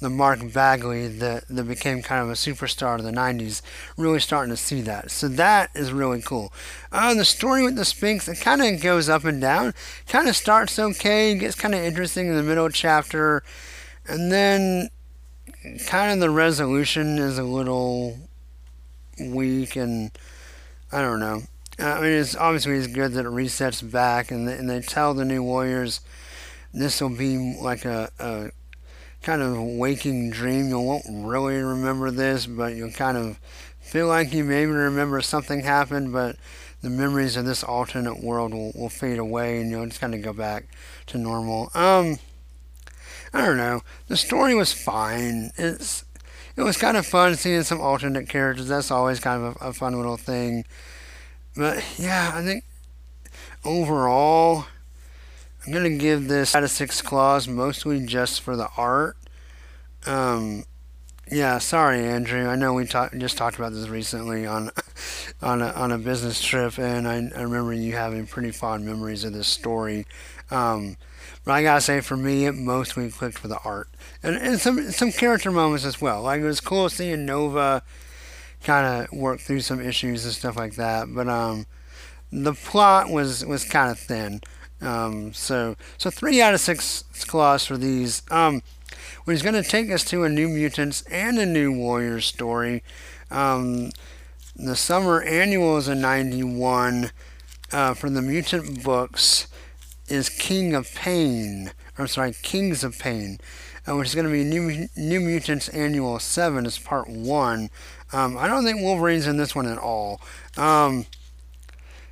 the 0.00 0.10
Mark 0.10 0.52
Bagley 0.52 1.08
that, 1.08 1.46
that 1.48 1.64
became 1.64 2.02
kind 2.02 2.22
of 2.22 2.30
a 2.30 2.34
superstar 2.34 2.98
of 2.98 3.04
the 3.04 3.10
90s. 3.10 3.60
Really 3.96 4.20
starting 4.20 4.50
to 4.50 4.56
see 4.56 4.80
that. 4.82 5.10
So 5.10 5.28
that 5.28 5.70
is 5.74 5.92
really 5.92 6.22
cool. 6.22 6.52
Uh, 6.90 7.14
the 7.14 7.24
story 7.24 7.62
with 7.62 7.76
the 7.76 7.84
Sphinx, 7.84 8.26
it 8.26 8.40
kind 8.40 8.62
of 8.62 8.80
goes 8.80 9.08
up 9.08 9.24
and 9.24 9.40
down. 9.40 9.74
Kind 10.08 10.28
of 10.28 10.36
starts 10.36 10.78
okay, 10.78 11.34
gets 11.34 11.54
kind 11.54 11.74
of 11.74 11.82
interesting 11.82 12.28
in 12.28 12.36
the 12.36 12.42
middle 12.42 12.70
chapter, 12.70 13.42
and 14.08 14.32
then 14.32 14.88
kind 15.86 16.12
of 16.12 16.20
the 16.20 16.30
resolution 16.30 17.18
is 17.18 17.38
a 17.38 17.44
little 17.44 18.16
weak 19.20 19.76
and 19.76 20.10
I 20.92 21.00
don't 21.00 21.20
know. 21.20 21.42
I 21.78 22.00
mean, 22.00 22.12
it's 22.12 22.36
obviously 22.36 22.76
it's 22.76 22.86
good 22.86 23.12
that 23.12 23.24
it 23.24 23.30
resets 23.30 23.88
back, 23.88 24.30
and 24.30 24.46
they, 24.46 24.56
and 24.56 24.68
they 24.68 24.80
tell 24.80 25.14
the 25.14 25.24
new 25.24 25.42
warriors 25.42 26.00
this 26.72 27.00
will 27.00 27.16
be 27.16 27.56
like 27.60 27.84
a, 27.84 28.10
a 28.18 28.50
kind 29.22 29.42
of 29.42 29.56
waking 29.58 30.30
dream. 30.30 30.68
You 30.68 30.80
won't 30.80 31.04
really 31.08 31.56
remember 31.56 32.10
this, 32.10 32.46
but 32.46 32.74
you'll 32.74 32.92
kind 32.92 33.16
of 33.16 33.38
feel 33.80 34.06
like 34.06 34.32
you 34.32 34.44
maybe 34.44 34.70
remember 34.70 35.20
something 35.20 35.60
happened, 35.60 36.12
but 36.12 36.36
the 36.82 36.90
memories 36.90 37.36
of 37.36 37.44
this 37.44 37.62
alternate 37.62 38.22
world 38.22 38.52
will, 38.52 38.72
will 38.74 38.88
fade 38.88 39.18
away, 39.18 39.60
and 39.60 39.70
you'll 39.70 39.86
just 39.86 40.00
kind 40.00 40.14
of 40.14 40.22
go 40.22 40.32
back 40.32 40.66
to 41.06 41.18
normal. 41.18 41.70
Um, 41.74 42.18
I 43.32 43.44
don't 43.44 43.56
know. 43.56 43.82
The 44.08 44.16
story 44.16 44.54
was 44.54 44.72
fine. 44.72 45.50
It's 45.56 46.04
it 46.60 46.64
was 46.64 46.76
kind 46.76 46.96
of 46.96 47.06
fun 47.06 47.34
seeing 47.36 47.62
some 47.62 47.80
alternate 47.80 48.28
characters. 48.28 48.68
That's 48.68 48.90
always 48.90 49.18
kind 49.18 49.42
of 49.42 49.56
a, 49.60 49.68
a 49.68 49.72
fun 49.72 49.94
little 49.94 50.18
thing. 50.18 50.64
But 51.56 51.82
yeah, 51.98 52.32
I 52.34 52.42
think 52.42 52.64
overall, 53.64 54.66
I'm 55.64 55.72
gonna 55.72 55.96
give 55.96 56.28
this 56.28 56.54
out 56.54 56.62
of 56.62 56.70
six 56.70 57.00
claws 57.00 57.48
mostly 57.48 58.04
just 58.04 58.42
for 58.42 58.56
the 58.56 58.68
art. 58.76 59.16
Um, 60.06 60.64
yeah, 61.30 61.58
sorry, 61.58 62.04
Andrew. 62.04 62.46
I 62.46 62.56
know 62.56 62.74
we 62.74 62.84
talk, 62.84 63.16
just 63.16 63.38
talked 63.38 63.56
about 63.56 63.72
this 63.72 63.88
recently 63.88 64.46
on 64.46 64.70
on 65.42 65.62
a, 65.62 65.68
on 65.68 65.92
a 65.92 65.98
business 65.98 66.42
trip, 66.42 66.78
and 66.78 67.08
I, 67.08 67.30
I 67.34 67.42
remember 67.42 67.72
you 67.72 67.94
having 67.94 68.26
pretty 68.26 68.50
fond 68.50 68.84
memories 68.84 69.24
of 69.24 69.32
this 69.32 69.48
story. 69.48 70.06
Um, 70.50 70.96
but 71.50 71.56
I 71.56 71.62
gotta 71.64 71.80
say, 71.80 72.00
for 72.00 72.16
me, 72.16 72.46
it 72.46 72.54
mostly 72.54 73.10
clicked 73.10 73.42
with 73.42 73.50
the 73.50 73.58
art 73.64 73.88
and, 74.22 74.36
and 74.36 74.60
some 74.60 74.92
some 74.92 75.10
character 75.10 75.50
moments 75.50 75.84
as 75.84 76.00
well. 76.00 76.22
Like 76.22 76.42
it 76.42 76.44
was 76.44 76.60
cool 76.60 76.88
seeing 76.88 77.26
Nova 77.26 77.82
kind 78.62 78.86
of 78.86 79.12
work 79.12 79.40
through 79.40 79.62
some 79.62 79.80
issues 79.80 80.24
and 80.24 80.32
stuff 80.32 80.56
like 80.56 80.76
that. 80.76 81.12
But 81.12 81.26
um, 81.26 81.66
the 82.30 82.54
plot 82.54 83.10
was 83.10 83.44
was 83.44 83.64
kind 83.64 83.90
of 83.90 83.98
thin. 83.98 84.42
Um, 84.80 85.32
so 85.32 85.74
so 85.98 86.08
three 86.08 86.40
out 86.40 86.54
of 86.54 86.60
six 86.60 87.02
claws 87.26 87.66
for 87.66 87.76
these. 87.76 88.22
Um, 88.30 88.62
well, 89.26 89.34
he's 89.34 89.42
going 89.42 89.60
to 89.60 89.68
take 89.68 89.90
us 89.90 90.04
to 90.04 90.22
a 90.22 90.28
New 90.28 90.48
Mutants 90.48 91.02
and 91.10 91.36
a 91.36 91.46
New 91.46 91.72
Warriors 91.72 92.26
story. 92.26 92.84
Um, 93.28 93.90
the 94.54 94.76
summer 94.76 95.20
annual 95.20 95.78
is 95.78 95.88
a 95.88 95.96
91 95.96 97.10
uh, 97.72 97.94
from 97.94 98.14
the 98.14 98.22
Mutant 98.22 98.84
books 98.84 99.48
is 100.10 100.28
King 100.28 100.74
of 100.74 100.94
Pain. 100.94 101.72
I'm 101.96 102.08
sorry, 102.08 102.32
Kings 102.42 102.82
of 102.82 102.98
Pain, 102.98 103.38
uh, 103.88 103.96
which 103.96 104.08
is 104.08 104.14
going 104.14 104.26
to 104.26 104.32
be 104.32 104.44
New, 104.44 104.88
New 104.96 105.20
Mutants 105.20 105.68
Annual 105.68 106.18
7 106.18 106.66
is 106.66 106.78
part 106.78 107.08
1. 107.08 107.70
Um, 108.12 108.36
I 108.36 108.46
don't 108.48 108.64
think 108.64 108.80
Wolverine's 108.80 109.26
in 109.26 109.36
this 109.36 109.54
one 109.54 109.66
at 109.66 109.78
all. 109.78 110.20
Um, 110.56 111.06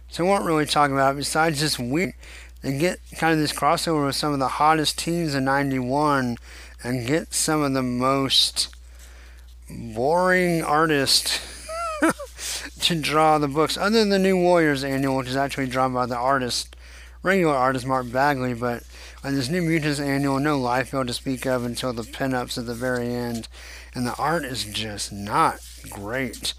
so 0.08 0.24
I 0.24 0.28
won't 0.28 0.44
really 0.44 0.66
talk 0.66 0.90
about 0.90 1.14
it 1.14 1.18
besides 1.18 1.60
just 1.60 1.78
we 1.78 2.14
they 2.62 2.76
get 2.76 2.98
kind 3.16 3.32
of 3.32 3.38
this 3.38 3.52
crossover 3.52 4.06
with 4.06 4.16
some 4.16 4.32
of 4.32 4.38
the 4.38 4.48
hottest 4.48 4.98
teams 4.98 5.34
in 5.34 5.44
91 5.44 6.36
and 6.82 7.06
get 7.06 7.32
some 7.32 7.62
of 7.62 7.72
the 7.72 7.82
most 7.82 8.74
boring 9.70 10.62
artists 10.62 11.40
to 12.80 13.00
draw 13.00 13.38
the 13.38 13.48
books 13.48 13.76
other 13.76 13.98
than 13.98 14.08
the 14.08 14.18
New 14.18 14.36
Warriors 14.36 14.82
annual 14.82 15.16
which 15.16 15.28
is 15.28 15.36
actually 15.36 15.66
drawn 15.66 15.92
by 15.92 16.06
the 16.06 16.16
artist 16.16 16.74
regular 17.22 17.54
artist 17.54 17.86
Mark 17.86 18.10
Bagley 18.10 18.54
but 18.54 18.82
on 19.24 19.34
this 19.34 19.48
New 19.48 19.62
Mutants 19.62 20.00
annual 20.00 20.38
no 20.38 20.58
life 20.58 20.92
Liefeld 20.92 21.08
to 21.08 21.12
speak 21.12 21.46
of 21.46 21.64
until 21.64 21.92
the 21.92 22.02
pinups 22.02 22.58
at 22.58 22.66
the 22.66 22.74
very 22.74 23.12
end 23.12 23.48
and 23.94 24.06
the 24.06 24.14
art 24.16 24.44
is 24.44 24.64
just 24.64 25.12
not 25.12 25.58
great. 25.90 26.54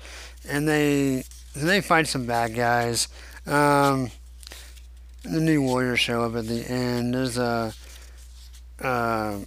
And 0.48 0.68
they 0.68 1.24
they 1.56 1.82
fight 1.82 2.08
some 2.08 2.26
bad 2.26 2.56
guys. 2.56 3.08
Um, 3.46 4.12
the 5.24 5.40
new 5.40 5.62
warriors 5.62 6.00
show 6.00 6.24
up 6.24 6.36
at 6.36 6.48
the 6.48 6.70
end. 6.70 7.14
There's 7.14 7.38
a, 7.38 7.74
a 8.80 9.40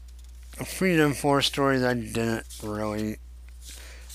Freedom 0.65 1.15
Force 1.15 1.47
story 1.47 1.79
that 1.79 1.91
I 1.91 1.95
didn't 1.95 2.47
really 2.63 3.19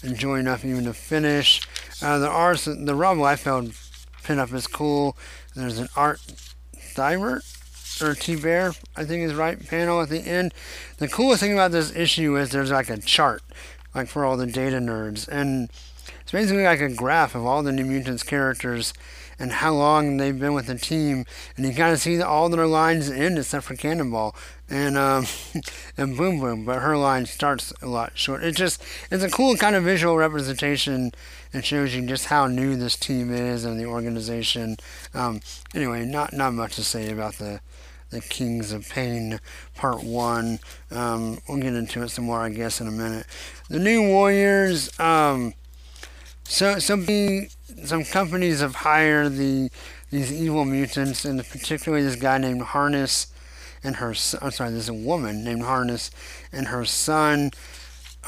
enjoy 0.03 0.39
enough 0.39 0.63
even 0.63 0.85
to 0.85 0.93
finish. 0.93 1.61
Uh, 2.01 2.19
the 2.19 2.29
art, 2.29 2.59
the 2.65 2.95
Rob 2.95 3.17
Liefeld 3.17 3.75
pinup 4.23 4.53
is 4.53 4.67
cool. 4.67 5.17
There's 5.55 5.79
an 5.79 5.87
Art 5.95 6.19
Thibert 6.97 8.01
or 8.01 8.15
T 8.15 8.35
Bear, 8.35 8.73
I 8.95 9.05
think 9.05 9.23
is 9.23 9.35
right 9.35 9.63
panel 9.67 10.01
at 10.01 10.09
the 10.09 10.19
end. 10.19 10.53
The 10.97 11.07
coolest 11.07 11.41
thing 11.41 11.53
about 11.53 11.71
this 11.71 11.95
issue 11.95 12.35
is 12.37 12.49
there's 12.49 12.71
like 12.71 12.89
a 12.89 12.97
chart 12.97 13.43
like 13.93 14.07
for 14.07 14.25
all 14.25 14.37
the 14.37 14.47
data 14.47 14.77
nerds. 14.77 15.27
And 15.27 15.69
it's 16.21 16.31
basically 16.31 16.63
like 16.63 16.81
a 16.81 16.89
graph 16.89 17.35
of 17.35 17.45
all 17.45 17.63
the 17.63 17.71
New 17.71 17.85
Mutants 17.85 18.23
characters 18.23 18.93
and 19.39 19.51
how 19.51 19.73
long 19.73 20.17
they've 20.17 20.39
been 20.39 20.53
with 20.53 20.65
the 20.65 20.77
team, 20.77 21.23
and 21.55 21.65
you 21.65 21.73
kind 21.73 21.93
of 21.93 21.99
see 21.99 22.19
all 22.21 22.49
their 22.49 22.65
lines 22.65 23.09
end 23.09 23.37
except 23.37 23.65
for 23.65 23.75
Cannonball 23.75 24.35
and 24.67 24.97
um, 24.97 25.25
and 25.97 26.17
Boom 26.17 26.39
Boom, 26.39 26.65
but 26.65 26.81
her 26.81 26.97
line 26.97 27.25
starts 27.27 27.71
a 27.81 27.85
lot 27.85 28.17
short. 28.17 28.43
It 28.43 28.55
just 28.55 28.83
it's 29.11 29.23
a 29.23 29.29
cool 29.29 29.55
kind 29.55 29.75
of 29.75 29.83
visual 29.83 30.17
representation 30.17 31.11
and 31.53 31.63
shows 31.63 31.95
you 31.95 32.05
just 32.05 32.25
how 32.25 32.47
new 32.47 32.75
this 32.75 32.95
team 32.95 33.33
is 33.33 33.65
and 33.65 33.79
the 33.79 33.85
organization. 33.85 34.77
Um, 35.13 35.41
anyway, 35.73 36.05
not 36.05 36.33
not 36.33 36.53
much 36.53 36.75
to 36.75 36.83
say 36.83 37.09
about 37.09 37.35
the 37.35 37.61
the 38.09 38.21
Kings 38.21 38.71
of 38.71 38.87
Pain 38.89 39.39
Part 39.75 40.03
1. 40.03 40.59
Um, 40.91 41.39
we'll 41.47 41.57
get 41.57 41.73
into 41.73 42.03
it 42.03 42.09
some 42.09 42.25
more, 42.25 42.39
I 42.39 42.49
guess, 42.49 42.79
in 42.79 42.87
a 42.87 42.91
minute. 42.91 43.25
The 43.69 43.79
New 43.79 44.07
Warriors, 44.07 44.97
um, 44.97 45.53
so 46.45 46.79
some, 46.79 47.05
some 47.83 48.05
companies 48.05 48.61
have 48.61 48.75
hired 48.75 49.35
the 49.35 49.69
these 50.09 50.31
evil 50.31 50.63
mutants, 50.63 51.25
and 51.25 51.45
particularly 51.45 52.03
this 52.03 52.15
guy 52.15 52.37
named 52.37 52.61
Harness 52.61 53.27
and 53.83 53.97
her 53.97 54.09
I'm 54.41 54.51
sorry, 54.51 54.71
there's 54.71 54.89
a 54.89 54.93
woman 54.93 55.43
named 55.43 55.63
Harness 55.63 56.11
and 56.51 56.67
her 56.67 56.85
son 56.85 57.51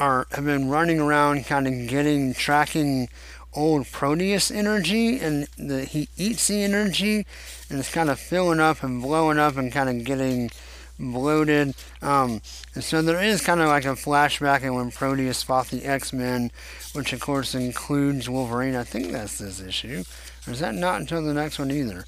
are 0.00 0.26
have 0.32 0.44
been 0.44 0.68
running 0.68 0.98
around 0.98 1.46
kind 1.46 1.68
of 1.68 1.88
getting 1.88 2.34
tracking 2.34 3.08
old 3.52 3.86
Proteus 3.90 4.50
energy 4.50 5.18
and 5.18 5.46
the, 5.58 5.84
he 5.84 6.08
eats 6.16 6.48
the 6.48 6.62
energy 6.62 7.26
and 7.68 7.78
it's 7.78 7.92
kind 7.92 8.10
of 8.10 8.18
filling 8.18 8.60
up 8.60 8.82
and 8.82 9.02
blowing 9.02 9.38
up 9.38 9.56
and 9.56 9.72
kind 9.72 9.88
of 9.88 10.04
getting 10.04 10.50
bloated. 10.98 11.74
Um, 12.02 12.42
and 12.74 12.84
so 12.84 13.02
there 13.02 13.22
is 13.22 13.40
kind 13.40 13.60
of 13.60 13.68
like 13.68 13.84
a 13.84 13.88
flashback 13.88 14.66
of 14.66 14.74
when 14.74 14.90
Proteus 14.90 15.42
fought 15.42 15.68
the 15.68 15.84
X-Men, 15.84 16.50
which 16.92 17.12
of 17.12 17.20
course 17.20 17.54
includes 17.54 18.28
Wolverine. 18.28 18.76
I 18.76 18.84
think 18.84 19.10
that's 19.10 19.38
this 19.38 19.60
issue. 19.60 20.04
Or 20.46 20.52
is 20.52 20.60
that 20.60 20.74
not 20.74 21.00
until 21.00 21.22
the 21.22 21.34
next 21.34 21.58
one 21.58 21.70
either? 21.70 22.04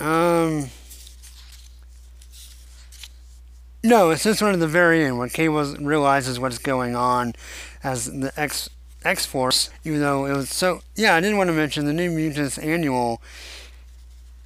Um, 0.00 0.70
no, 3.82 4.10
it's 4.10 4.24
this 4.24 4.40
one 4.40 4.54
at 4.54 4.60
the 4.60 4.66
very 4.66 5.04
end 5.04 5.18
when 5.18 5.28
Cable 5.28 5.74
realizes 5.76 6.38
what's 6.40 6.58
going 6.58 6.96
on 6.96 7.34
as 7.82 8.06
the 8.06 8.32
X 8.36 8.68
X 9.04 9.24
Force, 9.24 9.70
even 9.84 10.00
though 10.00 10.26
it 10.26 10.32
was 10.32 10.50
so. 10.50 10.82
Yeah, 10.96 11.14
I 11.14 11.20
didn't 11.20 11.36
want 11.36 11.48
to 11.48 11.54
mention 11.54 11.86
the 11.86 11.92
New 11.92 12.10
Mutants 12.10 12.58
annual. 12.58 13.22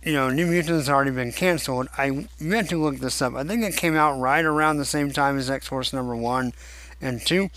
You 0.03 0.12
know, 0.12 0.31
New 0.31 0.47
Mutants 0.47 0.88
already 0.88 1.12
been 1.12 1.33
canceled. 1.33 1.88
I 1.97 2.27
meant 2.40 2.68
to 2.71 2.83
look 2.83 2.99
this 2.99 3.23
up. 3.23 3.35
I 3.35 3.45
think 3.45 3.64
it 3.64 3.77
came 3.77 3.97
out 3.97 4.18
right 4.18 4.45
around 4.45 4.77
the 4.77 4.85
same 4.85 5.12
time 5.12 5.38
as 5.38 5.49
X 5.49 5.68
Force 5.68 5.92
number 5.92 6.14
one 6.14 6.53
and 7.01 7.25
two, 7.25 7.51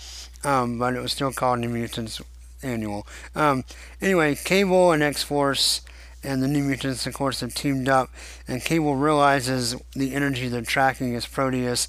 um, 0.44 0.78
but 0.80 0.96
it 0.96 1.02
was 1.02 1.12
still 1.12 1.34
called 1.34 1.60
New 1.60 1.70
Mutants 1.70 2.22
annual. 2.64 3.06
Um, 3.36 3.64
anyway, 4.02 4.36
Cable 4.36 4.92
and 4.92 5.04
X 5.04 5.24
Force 5.24 5.82
and 6.26 6.42
the 6.42 6.48
New 6.48 6.64
Mutants, 6.64 7.06
of 7.06 7.14
course, 7.14 7.42
have 7.42 7.54
teamed 7.54 7.88
up, 7.88 8.10
and 8.48 8.64
Cable 8.64 8.96
realizes 8.96 9.76
the 9.94 10.14
energy 10.14 10.48
they're 10.48 10.62
tracking 10.62 11.14
is 11.14 11.26
Proteus 11.26 11.88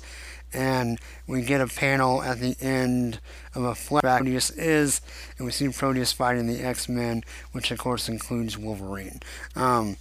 and 0.52 0.98
we 1.26 1.42
get 1.42 1.60
a 1.60 1.66
panel 1.66 2.22
at 2.22 2.40
the 2.40 2.56
end 2.60 3.20
of 3.54 3.64
a 3.64 3.72
flashback 3.72 4.18
Proteus 4.18 4.50
is, 4.50 5.00
and 5.36 5.44
we 5.44 5.52
see 5.52 5.68
Proteus 5.68 6.12
fighting 6.12 6.46
the 6.46 6.62
X-Men, 6.62 7.24
which 7.52 7.70
of 7.70 7.78
course 7.78 8.08
includes 8.08 8.56
Wolverine. 8.56 9.20
Um, 9.54 9.96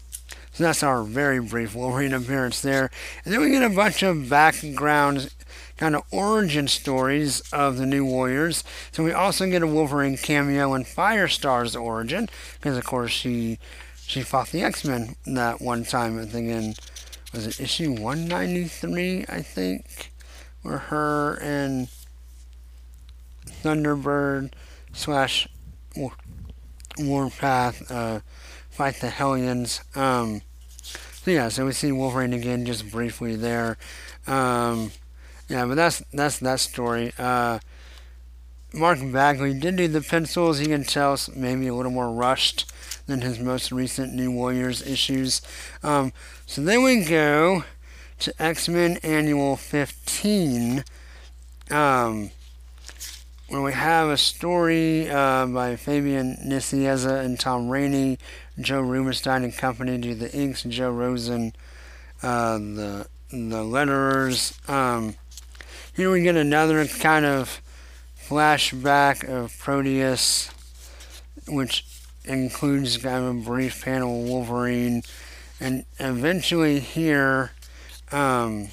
so 0.54 0.64
that's 0.64 0.84
our 0.84 1.04
very 1.04 1.42
brief 1.42 1.76
Wolverine 1.76 2.14
appearance 2.14 2.62
there. 2.62 2.90
And 3.24 3.34
then 3.34 3.42
we 3.42 3.50
get 3.50 3.64
a 3.64 3.70
bunch 3.70 4.04
of 4.04 4.30
background 4.30 5.30
kind 5.78 5.96
of 5.96 6.04
origin 6.12 6.70
stories 6.70 7.42
of 7.52 7.76
the 7.78 7.86
new 7.86 8.06
Warriors. 8.06 8.64
So 8.94 9.04
we 9.04 9.12
also 9.12 9.50
get 9.50 9.62
a 9.62 9.68
Wolverine 9.68 10.16
cameo 10.16 10.74
in 10.74 10.86
Firestar's 10.86 11.76
origin, 11.76 12.30
because 12.54 12.78
of 12.78 12.86
course 12.86 13.12
she 13.12 13.60
she 14.08 14.22
fought 14.22 14.50
the 14.50 14.62
X-Men 14.62 15.16
that 15.26 15.62
one 15.62 15.84
time, 15.84 16.20
I 16.20 16.26
think 16.26 16.50
in 16.50 16.76
was 17.34 17.48
it 17.48 17.60
issue 17.60 17.92
193, 17.92 19.26
I 19.28 19.42
think 19.42 20.12
where 20.62 20.78
her 20.78 21.36
and 21.42 21.90
Thunderbird 23.46 24.52
slash 24.94 25.48
Warpath 26.98 27.92
uh, 27.92 28.22
fight 28.70 28.96
the 29.02 29.10
Hellions. 29.10 29.82
Um, 29.96 30.42
so 30.82 31.32
yeah, 31.32 31.50
so 31.50 31.66
we 31.66 31.72
see 31.72 31.92
Wolverine 31.92 32.34
again 32.34 32.66
just 32.66 32.90
briefly 32.92 33.36
there. 33.36 33.78
Um, 34.28 34.92
yeah, 35.50 35.66
but 35.66 35.76
that's 35.76 36.04
that's 36.14 36.40
that 36.40 36.60
story. 36.60 37.12
Uh, 37.18 37.60
Mark 38.74 39.00
Bagley 39.12 39.54
did 39.54 39.76
do 39.76 39.88
the 39.88 40.02
pencils. 40.02 40.60
You 40.60 40.68
can 40.68 40.84
tell 40.84 41.18
maybe 41.36 41.68
a 41.68 41.74
little 41.74 41.92
more 41.92 42.12
rushed 42.12 42.72
than 43.08 43.22
his 43.22 43.40
most 43.40 43.72
recent 43.72 44.14
New 44.14 44.32
Warriors 44.32 44.86
issues. 44.86 45.42
Um, 45.84 46.12
so 46.46 46.62
then 46.62 46.84
we 46.84 47.04
go 47.04 47.64
to 48.20 48.34
X 48.40 48.68
Men 48.68 48.98
Annual 49.04 49.58
15, 49.58 50.84
um, 51.70 52.32
where 53.48 53.62
we 53.62 53.74
have 53.74 54.10
a 54.10 54.18
story 54.18 55.10
uh, 55.10 55.46
by 55.46 55.76
Fabian 55.76 56.38
Nicieza 56.46 57.24
and 57.24 57.40
Tom 57.40 57.70
Raney, 57.70 58.18
Joe 58.60 58.82
Rubinstein 58.82 59.44
and 59.44 59.56
company 59.56 59.98
do 59.98 60.16
the 60.16 60.32
inks, 60.32 60.64
Joe 60.64 60.92
Rosen, 60.92 61.54
uh, 62.24 62.58
the 62.58 63.08
the 63.32 63.64
letterers. 63.64 64.58
Um, 64.70 65.16
here 65.96 66.12
we 66.12 66.22
get 66.24 66.36
another 66.36 66.86
kind 66.86 67.26
of 67.26 67.62
flashback 68.18 69.28
of 69.28 69.58
Proteus, 69.60 70.50
which 71.48 71.86
includes 72.28 72.98
kind 72.98 73.26
of 73.26 73.36
a 73.36 73.40
brief 73.50 73.84
panel 73.84 74.22
of 74.22 74.30
Wolverine, 74.30 75.04
and 75.60 75.86
eventually 76.00 76.80
here 76.80 77.52
um, 78.12 78.70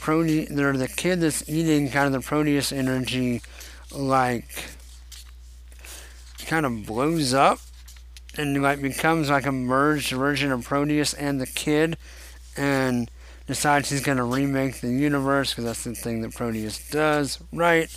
Prote- 0.00 0.48
they're 0.48 0.76
the 0.76 0.88
kid 0.88 1.20
that's 1.20 1.48
eating 1.48 1.90
kind 1.90 2.06
of 2.06 2.12
the 2.12 2.26
Proteus 2.26 2.72
energy, 2.72 3.42
like 3.90 4.64
kind 6.46 6.64
of 6.64 6.86
blows 6.86 7.34
up 7.34 7.58
and 8.38 8.62
like 8.62 8.80
becomes 8.80 9.30
like 9.30 9.46
a 9.46 9.52
merged 9.52 10.12
version 10.12 10.52
of 10.52 10.64
Proteus 10.64 11.14
and 11.14 11.40
the 11.40 11.46
kid, 11.46 11.96
and 12.56 13.10
decides 13.46 13.90
he's 13.90 14.02
going 14.02 14.18
to 14.18 14.24
remake 14.24 14.80
the 14.80 14.88
universe 14.88 15.50
because 15.50 15.64
that's 15.64 15.84
the 15.84 15.94
thing 15.94 16.20
that 16.22 16.34
Proteus 16.34 16.88
does, 16.90 17.38
right? 17.52 17.88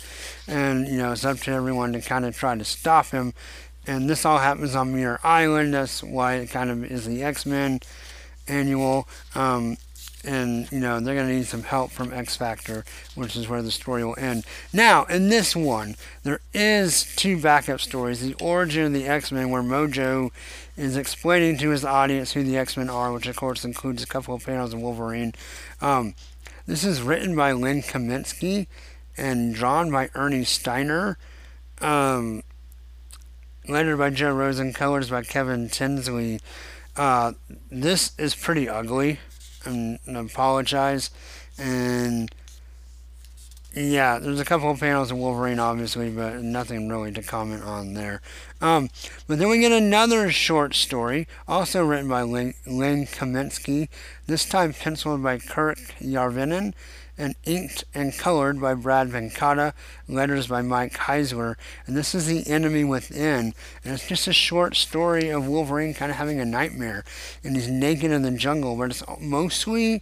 And 0.46 0.88
you 0.88 0.96
know 0.96 1.12
it's 1.12 1.24
up 1.24 1.38
to 1.40 1.52
everyone 1.52 1.92
to 1.92 2.00
kind 2.00 2.24
of 2.24 2.36
try 2.36 2.56
to 2.56 2.64
stop 2.64 3.06
him. 3.06 3.34
And 3.86 4.08
this 4.08 4.24
all 4.24 4.38
happens 4.38 4.74
on 4.74 4.94
Muir 4.94 5.18
Island. 5.24 5.74
That's 5.74 6.02
why 6.02 6.34
it 6.34 6.50
kind 6.50 6.70
of 6.70 6.84
is 6.84 7.06
the 7.06 7.22
X 7.22 7.46
Men 7.46 7.80
annual. 8.46 9.08
Um, 9.34 9.76
and 10.22 10.70
you 10.70 10.80
know 10.80 11.00
they're 11.00 11.14
going 11.14 11.28
to 11.28 11.34
need 11.34 11.46
some 11.46 11.62
help 11.62 11.90
from 11.90 12.12
X 12.12 12.36
Factor, 12.36 12.84
which 13.14 13.36
is 13.36 13.48
where 13.48 13.62
the 13.62 13.70
story 13.70 14.04
will 14.04 14.18
end. 14.18 14.44
Now, 14.72 15.04
in 15.04 15.28
this 15.28 15.56
one, 15.56 15.96
there 16.24 16.40
is 16.52 17.14
two 17.16 17.40
backup 17.40 17.80
stories: 17.80 18.20
the 18.20 18.34
origin 18.34 18.86
of 18.86 18.92
the 18.92 19.06
X 19.06 19.32
Men, 19.32 19.50
where 19.50 19.62
Mojo 19.62 20.30
is 20.76 20.96
explaining 20.96 21.58
to 21.58 21.70
his 21.70 21.84
audience 21.84 22.32
who 22.32 22.42
the 22.42 22.58
X 22.58 22.76
Men 22.76 22.90
are, 22.90 23.12
which 23.12 23.26
of 23.26 23.36
course 23.36 23.64
includes 23.64 24.02
a 24.02 24.06
couple 24.06 24.34
of 24.34 24.44
panels 24.44 24.74
of 24.74 24.80
Wolverine. 24.80 25.32
Um, 25.80 26.14
this 26.66 26.84
is 26.84 27.02
written 27.02 27.34
by 27.34 27.52
Len 27.52 27.82
Kaminski 27.82 28.66
and 29.16 29.54
drawn 29.54 29.90
by 29.90 30.10
Ernie 30.14 30.44
Stiner. 30.44 31.16
Um, 31.80 32.42
lettered 33.68 33.98
by 33.98 34.10
Joe 34.10 34.32
Rosen, 34.32 34.72
colors 34.72 35.10
by 35.10 35.22
Kevin 35.22 35.68
Tinsley. 35.68 36.40
Uh, 36.96 37.32
this 37.70 38.12
is 38.18 38.34
pretty 38.34 38.68
ugly 38.68 39.20
and, 39.64 39.98
and 40.06 40.16
apologize. 40.16 41.10
And 41.58 42.34
yeah, 43.74 44.18
there's 44.18 44.40
a 44.40 44.44
couple 44.44 44.70
of 44.70 44.80
panels 44.80 45.10
of 45.12 45.18
Wolverine, 45.18 45.60
obviously, 45.60 46.10
but 46.10 46.42
nothing 46.42 46.88
really 46.88 47.12
to 47.12 47.22
comment 47.22 47.62
on 47.62 47.94
there. 47.94 48.20
Um, 48.60 48.90
but 49.28 49.38
then 49.38 49.48
we 49.48 49.60
get 49.60 49.72
another 49.72 50.30
short 50.30 50.74
story, 50.74 51.28
also 51.46 51.84
written 51.84 52.08
by 52.08 52.22
Len 52.22 52.54
Kaminski, 52.66 53.88
this 54.26 54.48
time 54.48 54.72
penciled 54.72 55.22
by 55.22 55.38
Kirk 55.38 55.78
Jarvinen 56.00 56.74
and 57.20 57.36
inked 57.44 57.84
and 57.94 58.16
colored 58.16 58.58
by 58.58 58.72
Brad 58.72 59.10
Vancata, 59.10 59.74
letters 60.08 60.46
by 60.46 60.62
Mike 60.62 60.94
Heisler. 60.94 61.56
And 61.86 61.94
this 61.94 62.14
is 62.14 62.26
The 62.26 62.50
Enemy 62.50 62.84
Within. 62.84 63.52
And 63.84 63.94
it's 63.94 64.08
just 64.08 64.26
a 64.26 64.32
short 64.32 64.74
story 64.74 65.28
of 65.28 65.46
Wolverine 65.46 65.92
kind 65.92 66.10
of 66.10 66.16
having 66.16 66.40
a 66.40 66.46
nightmare. 66.46 67.04
And 67.44 67.54
he's 67.54 67.68
naked 67.68 68.10
in 68.10 68.22
the 68.22 68.30
jungle, 68.30 68.74
but 68.74 68.90
it's 68.90 69.04
mostly 69.20 70.00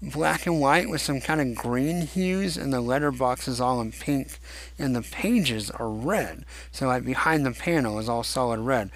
black 0.00 0.46
and 0.46 0.60
white 0.60 0.88
with 0.88 1.00
some 1.00 1.20
kind 1.20 1.40
of 1.40 1.56
green 1.56 2.02
hues, 2.02 2.56
and 2.56 2.72
the 2.72 2.80
letterbox 2.80 3.48
is 3.48 3.60
all 3.60 3.80
in 3.80 3.90
pink, 3.90 4.38
and 4.78 4.94
the 4.94 5.02
pages 5.02 5.72
are 5.72 5.90
red. 5.90 6.44
So, 6.70 6.86
like 6.86 7.04
behind 7.04 7.44
the 7.44 7.50
panel 7.50 7.98
is 7.98 8.08
all 8.08 8.22
solid 8.22 8.60
red. 8.60 8.92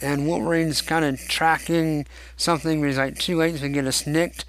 And 0.00 0.26
Wolverine's 0.26 0.82
kind 0.82 1.04
of 1.04 1.18
tracking 1.28 2.06
something, 2.36 2.80
but 2.80 2.86
he's 2.86 2.98
like 2.98 3.18
too 3.18 3.36
late 3.36 3.58
to 3.58 3.68
get 3.68 3.86
us 3.86 4.06
nicked 4.06 4.44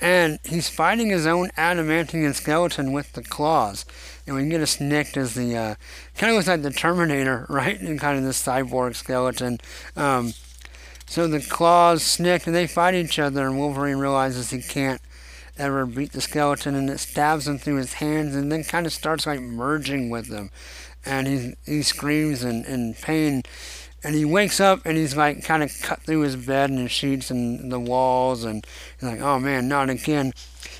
and 0.00 0.38
he's 0.44 0.68
fighting 0.68 1.10
his 1.10 1.26
own 1.26 1.50
adamantium 1.58 2.34
skeleton 2.34 2.92
with 2.92 3.12
the 3.12 3.22
claws. 3.22 3.84
And 4.26 4.36
we 4.36 4.48
get 4.48 4.80
a 4.80 4.84
nicked 4.84 5.16
as 5.16 5.34
the 5.34 5.56
uh, 5.56 5.74
kind 6.16 6.30
of 6.30 6.36
looks 6.36 6.48
like 6.48 6.62
the 6.62 6.70
Terminator, 6.70 7.46
right? 7.50 7.80
And 7.80 8.00
kind 8.00 8.18
of 8.18 8.24
the 8.24 8.30
cyborg 8.30 8.96
skeleton. 8.96 9.58
Um, 9.96 10.34
so 11.06 11.26
the 11.26 11.40
claws 11.40 12.02
snick 12.02 12.46
and 12.46 12.54
they 12.54 12.66
fight 12.66 12.94
each 12.94 13.18
other, 13.18 13.46
and 13.46 13.58
Wolverine 13.58 13.98
realizes 13.98 14.50
he 14.50 14.62
can't 14.62 15.00
ever 15.58 15.84
beat 15.84 16.12
the 16.12 16.20
skeleton, 16.20 16.74
and 16.74 16.88
it 16.88 16.98
stabs 16.98 17.48
him 17.48 17.58
through 17.58 17.76
his 17.76 17.94
hands, 17.94 18.34
and 18.34 18.50
then 18.50 18.62
kind 18.62 18.86
of 18.86 18.92
starts 18.92 19.26
like 19.26 19.40
merging 19.40 20.08
with 20.08 20.28
them, 20.28 20.50
and 21.04 21.26
he 21.26 21.54
he 21.66 21.82
screams 21.82 22.44
in, 22.44 22.64
in 22.64 22.94
pain, 22.94 23.42
and 24.02 24.14
he 24.14 24.24
wakes 24.24 24.60
up 24.60 24.84
and 24.84 24.96
he's 24.96 25.16
like 25.16 25.44
kind 25.44 25.62
of 25.62 25.72
cut 25.82 26.00
through 26.02 26.20
his 26.20 26.36
bed 26.36 26.70
and 26.70 26.78
the 26.78 26.88
sheets 26.88 27.30
and 27.30 27.70
the 27.70 27.80
walls 27.80 28.44
and 28.44 28.66
he's 28.98 29.08
like, 29.08 29.20
oh 29.20 29.38
man, 29.38 29.68
not 29.68 29.90
again. 29.90 30.32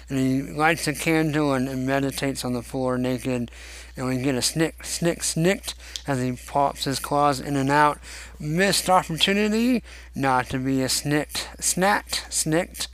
And 0.09 0.19
he 0.19 0.43
lights 0.43 0.89
a 0.89 0.95
candle 0.95 1.53
and, 1.53 1.69
and 1.69 1.87
meditates 1.87 2.45
on 2.45 2.53
the 2.53 2.63
floor 2.63 2.99
naked. 2.99 3.51
And 3.97 4.07
we 4.07 4.17
get 4.23 4.35
a 4.35 4.43
snick, 4.43 4.85
snick, 4.85 5.23
snicked 5.23 5.75
as 6.07 6.21
he 6.21 6.33
pops 6.33 6.85
his 6.85 6.99
claws 6.99 7.41
in 7.41 7.57
and 7.57 7.71
out. 7.71 7.99
Missed 8.39 8.89
opportunity 8.89 9.83
not 10.15 10.47
to 10.51 10.59
be 10.59 10.83
a 10.83 10.89
snicked, 10.89 11.49
snacked, 11.59 12.33
snicked. 12.33 12.89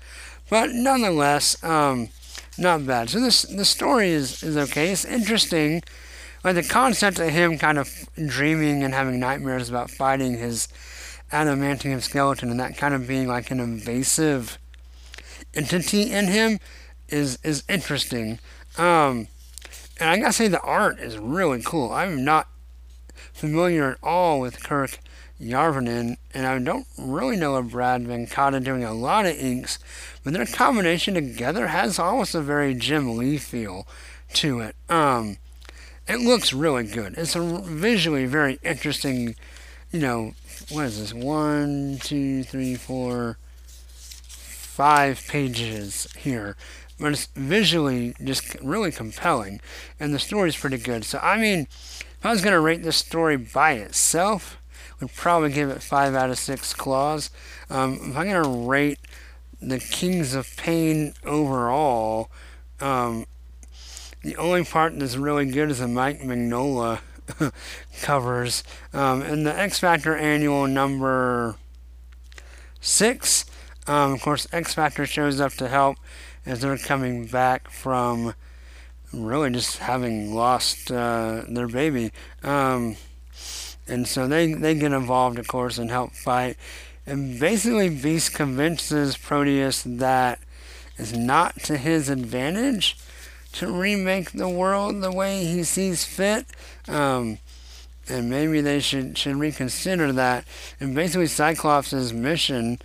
But 0.50 0.70
nonetheless, 0.70 1.62
um, 1.62 2.08
not 2.58 2.86
bad. 2.86 3.10
So 3.10 3.20
this 3.20 3.42
the 3.42 3.64
story 3.64 4.10
is, 4.10 4.42
is 4.42 4.56
okay. 4.56 4.90
It's 4.90 5.04
interesting. 5.04 5.82
Like 6.46 6.54
the 6.54 6.62
concept 6.62 7.18
of 7.18 7.30
him 7.30 7.58
kind 7.58 7.76
of 7.76 8.08
dreaming 8.24 8.84
and 8.84 8.94
having 8.94 9.18
nightmares 9.18 9.68
about 9.68 9.90
fighting 9.90 10.38
his 10.38 10.68
adamantium 11.32 12.00
skeleton 12.00 12.52
and 12.52 12.60
that 12.60 12.76
kind 12.76 12.94
of 12.94 13.08
being 13.08 13.26
like 13.26 13.50
an 13.50 13.58
invasive 13.58 14.56
entity 15.54 16.12
in 16.12 16.28
him 16.28 16.60
is 17.08 17.40
is 17.42 17.64
interesting. 17.68 18.38
Um, 18.78 19.26
and 19.98 20.08
I 20.08 20.18
gotta 20.18 20.32
say 20.32 20.46
the 20.46 20.60
art 20.60 21.00
is 21.00 21.18
really 21.18 21.62
cool. 21.64 21.90
I'm 21.90 22.24
not 22.24 22.46
familiar 23.32 23.90
at 23.90 23.98
all 24.00 24.38
with 24.38 24.62
Kirk 24.62 25.00
Jarvinen, 25.40 26.16
and 26.32 26.46
I 26.46 26.60
don't 26.60 26.86
really 26.96 27.34
know 27.34 27.56
of 27.56 27.72
Brad 27.72 28.04
Vancata 28.04 28.62
doing 28.62 28.84
a 28.84 28.94
lot 28.94 29.26
of 29.26 29.36
inks, 29.36 29.80
but 30.22 30.32
their 30.32 30.46
combination 30.46 31.14
together 31.14 31.66
has 31.66 31.98
almost 31.98 32.36
a 32.36 32.40
very 32.40 32.72
Jim 32.72 33.16
Lee 33.16 33.36
feel 33.36 33.84
to 34.34 34.60
it. 34.60 34.76
Um, 34.88 35.38
it 36.08 36.20
looks 36.20 36.52
really 36.52 36.84
good. 36.84 37.14
It's 37.16 37.36
a 37.36 37.40
visually 37.40 38.26
very 38.26 38.58
interesting, 38.62 39.34
you 39.90 40.00
know, 40.00 40.32
what 40.70 40.86
is 40.86 40.98
this? 40.98 41.14
One, 41.14 41.98
two, 42.00 42.44
three, 42.44 42.74
four, 42.74 43.38
five 44.24 45.26
pages 45.28 46.06
here. 46.16 46.56
But 46.98 47.12
it's 47.12 47.26
visually 47.34 48.14
just 48.22 48.54
really 48.62 48.90
compelling, 48.90 49.60
and 50.00 50.14
the 50.14 50.18
story's 50.18 50.56
pretty 50.56 50.78
good. 50.78 51.04
So, 51.04 51.18
I 51.22 51.36
mean, 51.36 51.60
if 51.60 52.24
I 52.24 52.30
was 52.30 52.40
going 52.40 52.54
to 52.54 52.60
rate 52.60 52.82
this 52.82 52.96
story 52.96 53.36
by 53.36 53.72
itself, 53.72 54.58
would 55.00 55.12
probably 55.12 55.50
give 55.50 55.68
it 55.68 55.82
5 55.82 56.14
out 56.14 56.30
of 56.30 56.38
6 56.38 56.74
claws. 56.74 57.30
Um, 57.68 57.94
if 57.94 58.16
I'm 58.16 58.28
going 58.28 58.42
to 58.42 58.66
rate 58.66 58.98
the 59.60 59.78
Kings 59.78 60.34
of 60.34 60.56
Pain 60.56 61.14
overall, 61.24 62.30
um, 62.80 63.26
the 64.26 64.36
only 64.38 64.64
part 64.64 64.98
that's 64.98 65.16
really 65.16 65.46
good 65.46 65.70
is 65.70 65.78
the 65.78 65.86
Mike 65.86 66.20
Mignola 66.20 66.98
covers. 68.02 68.64
Um, 68.92 69.22
and 69.22 69.46
the 69.46 69.56
X 69.56 69.78
Factor 69.78 70.16
annual 70.16 70.66
number 70.66 71.54
6, 72.80 73.44
um, 73.86 74.14
of 74.14 74.20
course, 74.20 74.48
X 74.52 74.74
Factor 74.74 75.06
shows 75.06 75.40
up 75.40 75.52
to 75.52 75.68
help 75.68 75.98
as 76.44 76.60
they're 76.60 76.76
coming 76.76 77.26
back 77.26 77.70
from 77.70 78.34
really 79.12 79.50
just 79.50 79.78
having 79.78 80.34
lost 80.34 80.90
uh, 80.90 81.42
their 81.48 81.68
baby. 81.68 82.10
Um, 82.42 82.96
and 83.86 84.08
so 84.08 84.26
they, 84.26 84.54
they 84.54 84.74
get 84.74 84.90
involved, 84.90 85.38
of 85.38 85.46
course, 85.46 85.78
and 85.78 85.88
help 85.88 86.14
fight. 86.14 86.56
And 87.06 87.38
basically, 87.38 87.90
Beast 87.90 88.34
convinces 88.34 89.16
Proteus 89.16 89.84
that 89.86 90.40
it's 90.98 91.12
not 91.12 91.60
to 91.62 91.76
his 91.76 92.08
advantage 92.08 92.96
to 93.56 93.70
remake 93.70 94.32
the 94.32 94.48
world 94.48 95.02
the 95.02 95.12
way 95.12 95.44
he 95.44 95.64
sees 95.64 96.04
fit. 96.04 96.46
Um, 96.88 97.38
and 98.08 98.30
maybe 98.30 98.60
they 98.60 98.80
should, 98.80 99.18
should 99.18 99.36
reconsider 99.36 100.12
that. 100.12 100.44
And 100.78 100.94
basically, 100.94 101.26
Cyclops' 101.26 102.12
mission 102.12 102.78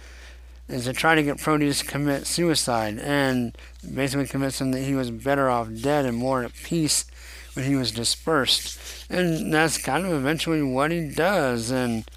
is 0.67 0.85
to 0.85 0.93
try 0.93 1.15
to 1.15 1.23
get 1.23 1.39
Proteus 1.39 1.79
to 1.79 1.85
commit 1.85 2.25
suicide 2.25 2.97
and 2.99 3.55
basically 3.93 4.25
convince 4.25 4.61
him 4.61 4.71
that 4.71 4.81
he 4.81 4.95
was 4.95 5.11
better 5.11 5.49
off 5.49 5.67
dead 5.81 6.05
and 6.05 6.17
more 6.17 6.43
at 6.43 6.53
peace 6.53 7.05
when 7.53 7.65
he 7.65 7.75
was 7.75 7.91
dispersed. 7.91 8.79
And 9.09 9.53
that's 9.53 9.77
kind 9.77 10.05
of 10.05 10.13
eventually 10.13 10.63
what 10.63 10.91
he 10.91 11.09
does. 11.09 11.69
And 11.69 12.09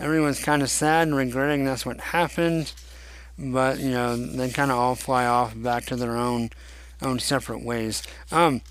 everyone's 0.00 0.42
kind 0.42 0.62
of 0.62 0.70
sad 0.70 1.06
and 1.06 1.16
regretting 1.16 1.64
that's 1.64 1.86
what 1.86 2.00
happened. 2.00 2.72
But, 3.38 3.78
you 3.78 3.90
know, 3.90 4.16
they 4.16 4.50
kind 4.50 4.70
of 4.70 4.78
all 4.78 4.94
fly 4.94 5.26
off 5.26 5.54
back 5.54 5.84
to 5.86 5.96
their 5.96 6.16
own 6.16 6.50
own 7.02 7.18
separate 7.18 7.62
ways. 7.62 8.02
Um, 8.30 8.62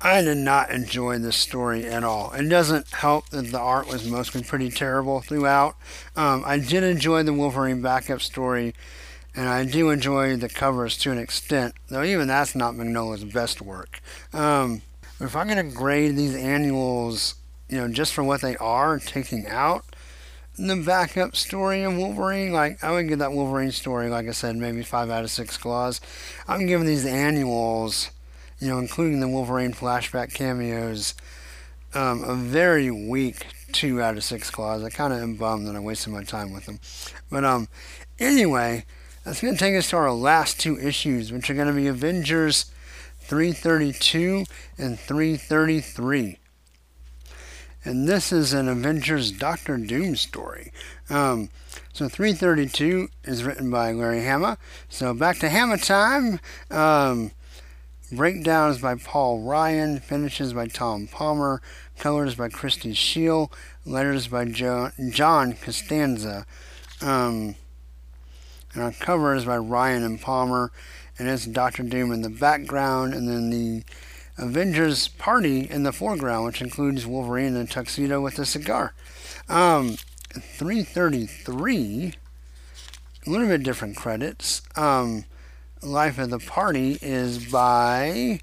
I 0.00 0.20
did 0.20 0.36
not 0.36 0.70
enjoy 0.70 1.18
this 1.18 1.36
story 1.36 1.86
at 1.86 2.04
all. 2.04 2.32
It 2.32 2.48
doesn't 2.48 2.90
help 2.90 3.30
that 3.30 3.50
the 3.50 3.58
art 3.58 3.88
was 3.88 4.08
mostly 4.08 4.42
pretty 4.42 4.70
terrible 4.70 5.20
throughout. 5.22 5.76
Um, 6.14 6.42
I 6.46 6.58
did 6.58 6.84
enjoy 6.84 7.22
the 7.22 7.32
Wolverine 7.32 7.80
backup 7.80 8.20
story 8.20 8.74
and 9.34 9.48
I 9.48 9.64
do 9.64 9.90
enjoy 9.90 10.36
the 10.36 10.48
covers 10.48 10.96
to 10.98 11.10
an 11.10 11.18
extent, 11.18 11.74
though 11.88 12.04
even 12.04 12.28
that's 12.28 12.54
not 12.54 12.74
Mignola's 12.74 13.24
best 13.24 13.60
work. 13.60 14.00
Um, 14.32 14.82
if 15.20 15.34
I'm 15.34 15.48
going 15.48 15.70
to 15.70 15.74
grade 15.74 16.16
these 16.16 16.36
annuals, 16.36 17.34
you 17.68 17.78
know, 17.78 17.88
just 17.88 18.12
for 18.12 18.22
what 18.22 18.42
they 18.42 18.56
are, 18.56 18.98
taking 18.98 19.46
out 19.46 19.84
the 20.56 20.76
backup 20.76 21.36
story 21.36 21.82
of 21.82 21.96
Wolverine, 21.96 22.52
like 22.52 22.82
I 22.82 22.92
would 22.92 23.08
give 23.08 23.18
that 23.18 23.32
Wolverine 23.32 23.72
story, 23.72 24.08
like 24.08 24.28
I 24.28 24.32
said, 24.32 24.56
maybe 24.56 24.82
five 24.82 25.10
out 25.10 25.24
of 25.24 25.30
six 25.30 25.56
claws. 25.56 26.00
I'm 26.46 26.66
giving 26.66 26.86
these 26.86 27.06
annuals, 27.06 28.10
you 28.60 28.68
know, 28.68 28.78
including 28.78 29.20
the 29.20 29.28
Wolverine 29.28 29.72
flashback 29.72 30.32
cameos, 30.32 31.14
um, 31.94 32.22
a 32.24 32.34
very 32.34 32.90
weak 32.90 33.46
two 33.72 34.00
out 34.00 34.16
of 34.16 34.24
six 34.24 34.50
claws. 34.50 34.84
I 34.84 34.90
kind 34.90 35.12
of 35.12 35.20
am 35.20 35.34
bummed 35.34 35.66
that 35.66 35.76
I 35.76 35.80
wasted 35.80 36.12
my 36.12 36.22
time 36.22 36.52
with 36.52 36.66
them, 36.66 36.80
but 37.30 37.44
um, 37.44 37.68
anyway. 38.18 38.84
That's 39.24 39.40
to 39.40 39.56
take 39.56 39.74
us 39.74 39.88
to 39.88 39.96
our 39.96 40.12
last 40.12 40.60
two 40.60 40.78
issues, 40.78 41.32
which 41.32 41.48
are 41.48 41.54
to 41.54 41.72
be 41.72 41.86
Avengers 41.86 42.70
332 43.20 44.44
and 44.76 45.00
333. 45.00 46.38
And 47.86 48.08
this 48.08 48.32
is 48.32 48.54
an 48.54 48.66
Avengers 48.66 49.30
Doctor 49.30 49.76
Doom 49.76 50.16
story. 50.16 50.72
Um, 51.10 51.50
so 51.92 52.08
332 52.08 53.08
is 53.24 53.44
written 53.44 53.70
by 53.70 53.92
Larry 53.92 54.24
Hama. 54.24 54.56
So 54.88 55.12
back 55.12 55.38
to 55.40 55.50
Hama 55.50 55.76
time. 55.76 56.40
Um, 56.70 57.32
breakdowns 58.10 58.78
by 58.78 58.94
Paul 58.94 59.40
Ryan, 59.40 60.00
finishes 60.00 60.54
by 60.54 60.66
Tom 60.66 61.08
Palmer, 61.08 61.60
colors 61.98 62.34
by 62.34 62.48
Christie 62.48 62.94
Scheele, 62.94 63.52
letters 63.84 64.28
by 64.28 64.46
jo- 64.46 64.92
John 65.10 65.52
Costanza. 65.52 66.46
Um, 67.02 67.54
and 68.72 68.82
our 68.82 68.92
cover 68.92 69.34
is 69.34 69.44
by 69.44 69.58
Ryan 69.58 70.04
and 70.04 70.18
Palmer, 70.18 70.72
and 71.18 71.28
it's 71.28 71.44
Doctor 71.44 71.82
Doom 71.82 72.12
in 72.12 72.22
the 72.22 72.30
background, 72.30 73.12
and 73.12 73.28
then 73.28 73.50
the 73.50 73.84
Avengers 74.36 75.08
party 75.08 75.68
in 75.70 75.84
the 75.84 75.92
foreground, 75.92 76.46
which 76.46 76.60
includes 76.60 77.06
Wolverine 77.06 77.54
in 77.54 77.56
a 77.56 77.66
tuxedo 77.66 78.20
with 78.20 78.38
a 78.38 78.44
cigar. 78.44 78.94
Um, 79.48 79.96
333, 80.30 82.14
a 83.26 83.30
little 83.30 83.46
bit 83.46 83.62
different 83.62 83.96
credits. 83.96 84.62
Um, 84.76 85.24
Life 85.82 86.18
of 86.18 86.30
the 86.30 86.38
Party 86.38 86.98
is 87.02 87.50
by 87.52 88.40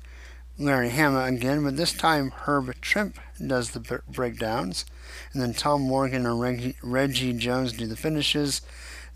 Larry 0.57 0.91
Hama 0.91 1.23
again, 1.25 1.63
but 1.63 1.75
this 1.75 1.91
time 1.91 2.31
Herb 2.31 2.73
Trimpe 2.81 3.17
does 3.45 3.71
the 3.71 4.01
breakdowns, 4.07 4.85
and 5.33 5.41
then 5.41 5.53
Tom 5.53 5.81
Morgan 5.81 6.25
and 6.25 6.39
Reggie, 6.39 6.75
Reggie 6.83 7.33
Jones 7.33 7.73
do 7.73 7.87
the 7.87 7.95
finishes. 7.95 8.61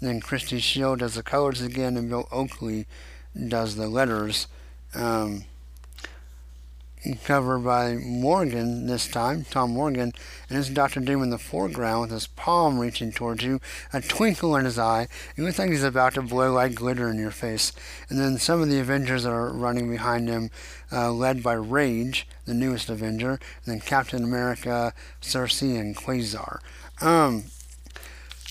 Then 0.02 0.20
Christie 0.20 0.60
Scheele 0.60 0.98
does 0.98 1.16
the 1.16 1.24
colors 1.24 1.62
again, 1.62 1.96
and 1.96 2.10
Bill 2.10 2.28
Oakley 2.32 2.88
does 3.48 3.76
the 3.76 3.88
letters. 3.88 4.48
Um, 4.94 5.46
cover 7.14 7.60
by 7.60 7.96
Morgan 7.96 8.88
this 8.88 9.08
time, 9.08 9.46
Tom 9.50 9.72
Morgan, 9.72 10.12
and 10.50 10.58
it's 10.58 10.70
Dr. 10.70 11.00
Doom 11.00 11.22
in 11.22 11.30
the 11.30 11.38
foreground 11.38 12.02
with 12.02 12.12
his 12.12 12.28
palm 12.28 12.80
reaching 12.80 13.12
towards 13.12 13.44
you, 13.44 13.62
a 13.94 14.02
twinkle 14.02 14.56
in 14.56 14.66
his 14.66 14.80
eye. 14.80 15.08
You 15.36 15.52
think 15.52 15.72
he's 15.72 15.84
about 15.84 16.16
to 16.16 16.24
blow 16.24 16.52
like 16.54 16.74
glitter 16.74 17.10
in 17.10 17.20
your 17.20 17.32
face. 17.32 17.72
And 18.10 18.20
then 18.20 18.38
some 18.40 18.62
of 18.62 18.70
the 18.70 18.80
Avengers 18.80 19.26
are 19.26 19.54
running 19.54 19.90
behind 19.90 20.28
him, 20.28 20.50
uh, 20.92 21.12
led 21.12 21.44
by 21.44 21.54
Rage, 21.54 22.28
the 22.46 22.54
newest 22.54 22.90
Avenger, 22.90 23.32
and 23.32 23.40
then 23.66 23.80
Captain 23.80 24.24
America, 24.24 24.94
Sersi, 25.22 25.80
and 25.80 25.96
Quasar. 25.96 26.60
Um, 27.02 27.46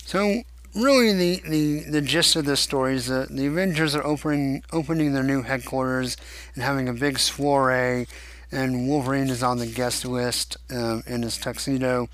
so 0.06 0.42
really 0.74 1.12
the, 1.12 1.42
the, 1.48 1.80
the 1.90 2.00
gist 2.00 2.36
of 2.36 2.44
this 2.44 2.60
story 2.60 2.94
is 2.94 3.06
that 3.06 3.28
the 3.30 3.46
Avengers 3.46 3.94
are 3.94 4.04
opening 4.04 4.62
opening 4.72 5.12
their 5.12 5.22
new 5.22 5.42
headquarters 5.42 6.16
and 6.54 6.64
having 6.64 6.88
a 6.88 6.92
big 6.92 7.18
soiree, 7.18 8.06
and 8.54 8.88
Wolverine 8.88 9.30
is 9.30 9.42
on 9.42 9.58
the 9.58 9.66
guest 9.66 10.04
list 10.04 10.56
um, 10.70 11.02
in 11.06 11.22
his 11.22 11.36
tuxedo, 11.36 12.08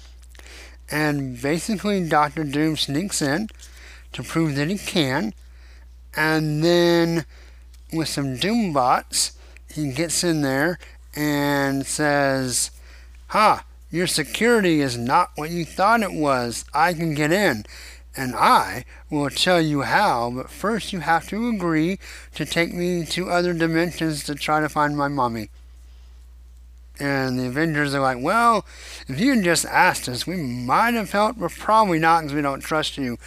and 0.91 1.41
basically 1.41 2.09
Doctor 2.09 2.45
Doom 2.45 2.77
sneaks 2.77 3.21
in 3.21 3.49
to 4.13 4.23
prove 4.23 4.57
that 4.57 4.69
he 4.69 4.79
can, 4.79 5.35
and 6.17 6.65
then 6.65 7.27
with 7.93 8.09
some 8.09 8.37
Doombots, 8.37 9.33
he 9.73 9.93
gets 9.93 10.25
in 10.25 10.41
there 10.43 10.79
and 11.15 11.87
says, 11.87 12.71
"Ha, 13.29 13.65
Your 13.91 14.07
security 14.07 14.81
is 14.81 14.97
not 14.97 15.31
what 15.35 15.51
you 15.51 15.65
thought 15.65 16.03
it 16.03 16.13
was. 16.13 16.65
I 16.73 16.95
can 16.95 17.15
get 17.15 17.33
in. 17.33 17.65
And 18.17 18.35
I 18.35 18.85
will 19.09 19.31
tell 19.31 19.61
you 19.61 19.83
how, 19.83 20.31
but 20.31 20.51
first 20.51 20.93
you 20.93 21.01
have 21.01 21.29
to 21.29 21.49
agree 21.49 21.99
to 22.35 22.45
take 22.45 22.75
me 22.75 23.05
to 23.07 23.31
other 23.31 23.53
dimensions 23.55 24.25
to 24.25 24.35
try 24.35 24.61
to 24.61 24.69
find 24.69 24.97
my 24.97 25.09
mommy. 25.09 25.49
And 27.01 27.39
the 27.39 27.47
Avengers 27.47 27.95
are 27.95 28.01
like, 28.01 28.19
well, 28.21 28.67
if 29.09 29.19
you 29.19 29.35
had 29.35 29.43
just 29.43 29.65
asked 29.65 30.09
us, 30.09 30.27
we 30.27 30.37
might 30.37 30.95
have 30.95 31.13
helped, 31.13 31.41
but 31.41 31.53
probably 31.53 31.99
not 31.99 32.21
because 32.21 32.35
we 32.35 32.43
don't 32.43 32.61
trust 32.61 32.99
you. 32.99 33.19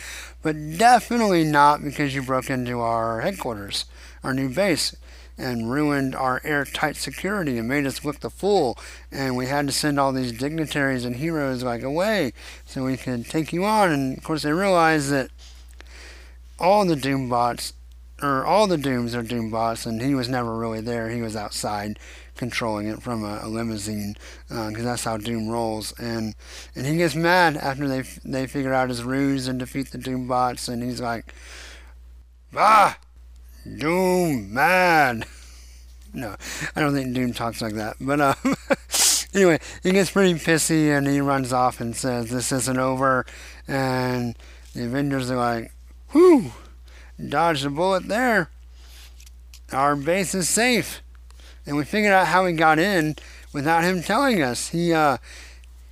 But 0.43 0.77
definitely 0.77 1.43
not 1.43 1.83
because 1.83 2.13
you 2.13 2.21
broke 2.21 2.49
into 2.49 2.79
our 2.79 3.21
headquarters, 3.21 3.85
our 4.23 4.33
new 4.33 4.49
base 4.49 4.95
and 5.37 5.71
ruined 5.71 6.15
our 6.15 6.41
airtight 6.43 6.95
security 6.95 7.57
and 7.57 7.67
made 7.67 7.85
us 7.85 8.05
look 8.05 8.19
the 8.19 8.29
fool. 8.29 8.77
And 9.11 9.35
we 9.35 9.47
had 9.47 9.65
to 9.67 9.73
send 9.73 9.99
all 9.99 10.11
these 10.11 10.31
dignitaries 10.31 11.05
and 11.05 11.15
heroes 11.15 11.63
like 11.63 11.81
away 11.81 12.33
so 12.65 12.83
we 12.83 12.97
could 12.97 13.25
take 13.25 13.51
you 13.51 13.65
on. 13.65 13.91
And 13.91 14.17
of 14.17 14.23
course, 14.23 14.43
they 14.43 14.53
realized 14.53 15.09
that 15.09 15.31
all 16.59 16.85
the 16.85 16.95
Doom 16.95 17.29
bots, 17.29 17.73
or 18.21 18.45
all 18.45 18.67
the 18.67 18.77
Dooms 18.77 19.15
are 19.15 19.23
Doom 19.23 19.49
bots, 19.49 19.85
and 19.85 20.01
he 20.01 20.13
was 20.13 20.29
never 20.29 20.55
really 20.55 20.81
there. 20.81 21.09
He 21.09 21.21
was 21.21 21.35
outside 21.35 21.97
controlling 22.35 22.87
it 22.87 23.01
from 23.01 23.23
a, 23.23 23.39
a 23.43 23.47
limousine 23.47 24.15
because 24.47 24.79
uh, 24.79 24.83
that's 24.83 25.03
how 25.03 25.17
Doom 25.17 25.49
rolls. 25.49 25.93
And 25.99 26.35
and 26.75 26.85
he 26.85 26.97
gets 26.97 27.15
mad 27.15 27.57
after 27.57 27.87
they 27.87 28.01
they 28.23 28.47
figure 28.47 28.73
out 28.73 28.89
his 28.89 29.03
ruse 29.03 29.47
and 29.47 29.59
defeat 29.59 29.91
the 29.91 29.97
Doom 29.97 30.27
bots, 30.27 30.67
and 30.67 30.83
he's 30.83 31.01
like, 31.01 31.33
ah 32.55 32.97
Doom 33.77 34.53
mad. 34.53 35.25
No, 36.15 36.35
I 36.75 36.79
don't 36.79 36.93
think 36.93 37.15
Doom 37.15 37.33
talks 37.33 37.59
like 37.59 37.73
that. 37.73 37.95
But 37.99 38.21
um, 38.21 38.35
anyway, 39.33 39.59
he 39.81 39.91
gets 39.91 40.11
pretty 40.11 40.35
pissy 40.35 40.95
and 40.95 41.07
he 41.07 41.19
runs 41.19 41.51
off 41.51 41.81
and 41.81 41.95
says, 41.95 42.29
"This 42.29 42.51
isn't 42.51 42.77
over." 42.77 43.25
And 43.67 44.37
the 44.75 44.85
Avengers 44.85 45.31
are 45.31 45.37
like, 45.37 45.71
"Whew, 46.11 46.51
dodged 47.17 47.65
a 47.65 47.71
bullet 47.71 48.07
there. 48.07 48.51
Our 49.71 49.95
base 49.95 50.35
is 50.35 50.47
safe." 50.47 51.01
And 51.65 51.77
we 51.77 51.85
figured 51.85 52.13
out 52.13 52.27
how 52.27 52.45
he 52.45 52.53
got 52.53 52.79
in 52.79 53.15
without 53.53 53.83
him 53.83 54.01
telling 54.01 54.41
us. 54.41 54.69
He 54.69 54.93
uh, 54.93 55.17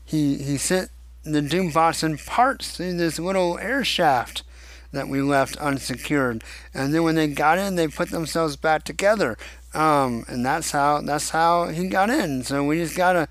he 0.03 0.37
he 0.37 0.57
sent 0.57 0.89
the 1.23 1.41
Doom 1.41 1.71
bots 1.71 2.03
in 2.03 2.17
parts 2.17 2.75
through 2.75 2.97
this 2.97 3.19
little 3.19 3.57
air 3.59 3.83
shaft 3.83 4.43
that 4.91 5.07
we 5.07 5.21
left 5.21 5.55
unsecured. 5.57 6.43
And 6.73 6.93
then 6.93 7.03
when 7.03 7.15
they 7.15 7.27
got 7.27 7.57
in, 7.57 7.75
they 7.75 7.87
put 7.87 8.09
themselves 8.09 8.55
back 8.55 8.83
together. 8.83 9.37
Um, 9.73 10.25
and 10.27 10.45
that's 10.45 10.71
how 10.71 11.01
that's 11.01 11.29
how 11.29 11.67
he 11.67 11.87
got 11.87 12.09
in. 12.09 12.43
So 12.43 12.63
we 12.63 12.77
just 12.77 12.97
gotta, 12.97 13.29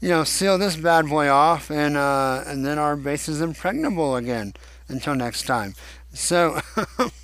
you 0.00 0.08
know, 0.08 0.24
seal 0.24 0.58
this 0.58 0.76
bad 0.76 1.08
boy 1.08 1.28
off, 1.28 1.70
and 1.70 1.96
uh, 1.96 2.44
and 2.46 2.64
then 2.64 2.78
our 2.78 2.96
base 2.96 3.28
is 3.28 3.40
impregnable 3.40 4.16
again 4.16 4.54
until 4.88 5.14
next 5.14 5.42
time. 5.44 5.74
So. 6.12 6.60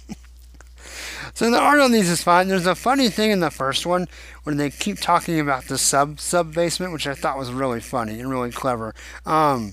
So 1.39 1.49
the 1.53 1.61
art 1.61 1.79
on 1.79 1.93
these 1.93 2.11
is 2.11 2.21
fine. 2.21 2.49
There's 2.49 2.67
a 2.67 2.75
funny 2.75 3.11
thing 3.11 3.31
in 3.31 3.39
the 3.39 3.49
first 3.49 3.87
one 3.87 4.09
where 4.43 4.57
they 4.57 4.71
keep 4.71 4.99
talking 4.99 5.39
about 5.39 5.67
the 5.67 5.79
sub 5.79 6.19
sub 6.19 6.53
basement, 6.53 6.93
which 6.93 7.07
I 7.07 7.15
thought 7.15 7.39
was 7.39 7.53
really 7.53 7.79
funny 7.79 8.19
and 8.19 8.29
really 8.29 8.51
clever. 8.51 8.93
Um, 9.25 9.73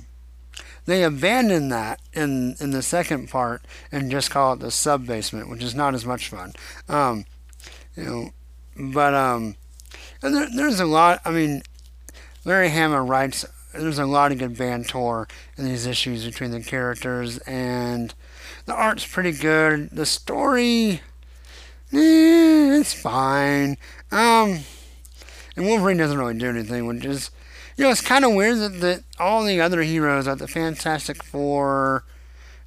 they 0.86 1.02
abandon 1.02 1.70
that 1.70 2.02
in 2.14 2.56
in 2.60 2.70
the 2.70 2.84
second 2.84 3.32
part 3.32 3.66
and 3.92 4.12
just 4.12 4.30
call 4.30 4.54
it 4.54 4.60
the 4.60 4.70
sub 4.70 5.08
basement, 5.08 5.50
which 5.50 5.64
is 5.64 5.74
not 5.74 5.96
as 5.96 6.06
much 6.06 6.30
fun. 6.30 6.54
Um, 6.88 7.26
you 7.96 8.04
know, 8.04 8.30
but 8.78 9.16
um, 9.16 9.56
there, 10.22 10.48
there's 10.56 10.80
a 10.80 10.86
lot. 10.86 11.20
I 11.26 11.32
mean, 11.32 11.64
Larry 12.46 12.70
Hama 12.70 13.02
writes. 13.02 13.44
There's 13.74 13.98
a 13.98 14.06
lot 14.06 14.32
of 14.32 14.38
good 14.38 14.56
banter 14.56 15.28
in 15.58 15.66
these 15.66 15.88
issues 15.88 16.26
between 16.26 16.52
the 16.52 16.62
characters, 16.62 17.40
and 17.40 18.14
the 18.68 18.74
art's 18.76 19.06
pretty 19.06 19.32
good. 19.32 19.90
The 19.90 20.06
story, 20.06 21.02
eh, 21.96 22.80
it's 22.80 22.94
fine. 22.94 23.78
Um, 24.12 24.60
and 25.56 25.66
Wolverine 25.66 25.98
doesn't 25.98 26.18
really 26.18 26.38
do 26.38 26.50
anything, 26.50 26.86
which 26.88 27.06
is 27.06 27.32
you 27.78 27.84
know, 27.84 27.92
it's 27.92 28.02
kind 28.02 28.24
of 28.24 28.34
weird 28.34 28.60
that, 28.60 28.80
that 28.82 29.04
all 29.20 29.44
the 29.44 29.60
other 29.60 29.82
heroes, 29.82 30.28
like 30.28 30.38
the 30.38 30.48
Fantastic 30.48 31.24
Four, 31.24 32.06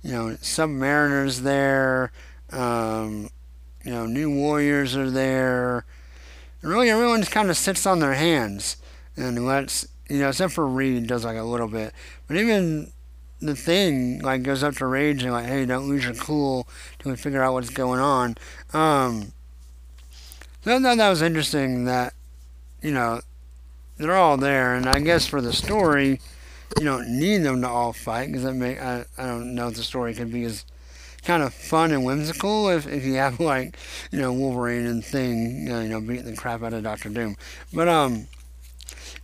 you 0.03 0.13
know, 0.13 0.37
Sub-Mariner's 0.41 1.43
there, 1.43 2.13
um, 2.51 3.31
you 3.85 3.91
know, 3.91 4.07
New 4.07 4.31
Warriors 4.31 4.95
are 4.97 5.11
there. 5.11 5.87
And 6.61 6.71
really, 6.71 6.91
everyone 6.91 7.21
just 7.21 7.33
kind 7.33 7.49
of 7.49 7.57
sits 7.57 7.87
on 7.87 8.01
their 8.01 8.15
hands 8.15 8.77
and 9.17 9.47
lets, 9.47 9.87
you 10.11 10.19
know, 10.19 10.29
except 10.29 10.53
for 10.53 10.67
Reed 10.67 11.07
does 11.07 11.25
like 11.25 11.39
a 11.39 11.43
little 11.43 11.69
bit. 11.69 11.95
But 12.27 12.37
even 12.37 12.93
the 13.41 13.55
thing 13.55 14.21
like 14.21 14.43
goes 14.43 14.63
up 14.63 14.75
to 14.77 14.87
Rage 14.87 15.23
and 15.23 15.33
like, 15.33 15.47
hey, 15.47 15.65
don't 15.65 15.89
lose 15.89 16.05
your 16.05 16.15
cool 16.15 16.67
till 16.99 17.13
we 17.13 17.17
figure 17.17 17.43
out 17.43 17.53
what's 17.53 17.71
going 17.71 18.01
on. 18.01 18.37
Um, 18.73 19.33
so 20.65 20.77
I 20.77 20.83
thought 20.83 20.97
that 20.99 21.09
was 21.09 21.23
interesting 21.23 21.85
that, 21.85 22.15
you 22.83 22.91
know, 22.93 23.21
they're 23.97 24.17
all 24.17 24.37
there, 24.37 24.75
and 24.75 24.87
I 24.87 25.01
guess 25.01 25.27
for 25.27 25.41
the 25.41 25.53
story, 25.53 26.21
you 26.79 26.85
don't 26.85 27.19
need 27.19 27.39
them 27.39 27.63
to 27.63 27.69
all 27.69 27.93
fight 27.93 28.31
because 28.31 28.45
make 28.55 28.81
I, 28.81 29.05
I 29.17 29.27
don't 29.27 29.55
know 29.55 29.69
if 29.69 29.75
the 29.75 29.83
story 29.83 30.15
could 30.15 30.33
be 30.33 30.45
as 30.45 30.65
kind 31.25 31.43
of 31.43 31.53
fun 31.53 31.91
and 31.91 32.05
whimsical 32.05 32.69
if, 32.69 32.87
if 32.87 33.05
you 33.05 33.15
have 33.15 33.41
like 33.41 33.77
you 34.13 34.21
know 34.21 34.33
Wolverine 34.33 34.87
and 34.87 35.05
Thing 35.05 35.63
you 35.63 35.69
know, 35.69 35.81
you 35.81 35.89
know 35.89 36.01
beating 36.01 36.27
the 36.27 36.37
crap 36.37 36.63
out 36.63 36.73
of 36.73 36.83
Doctor 36.83 37.09
Doom. 37.09 37.37
But 37.73 37.89
um 37.89 38.29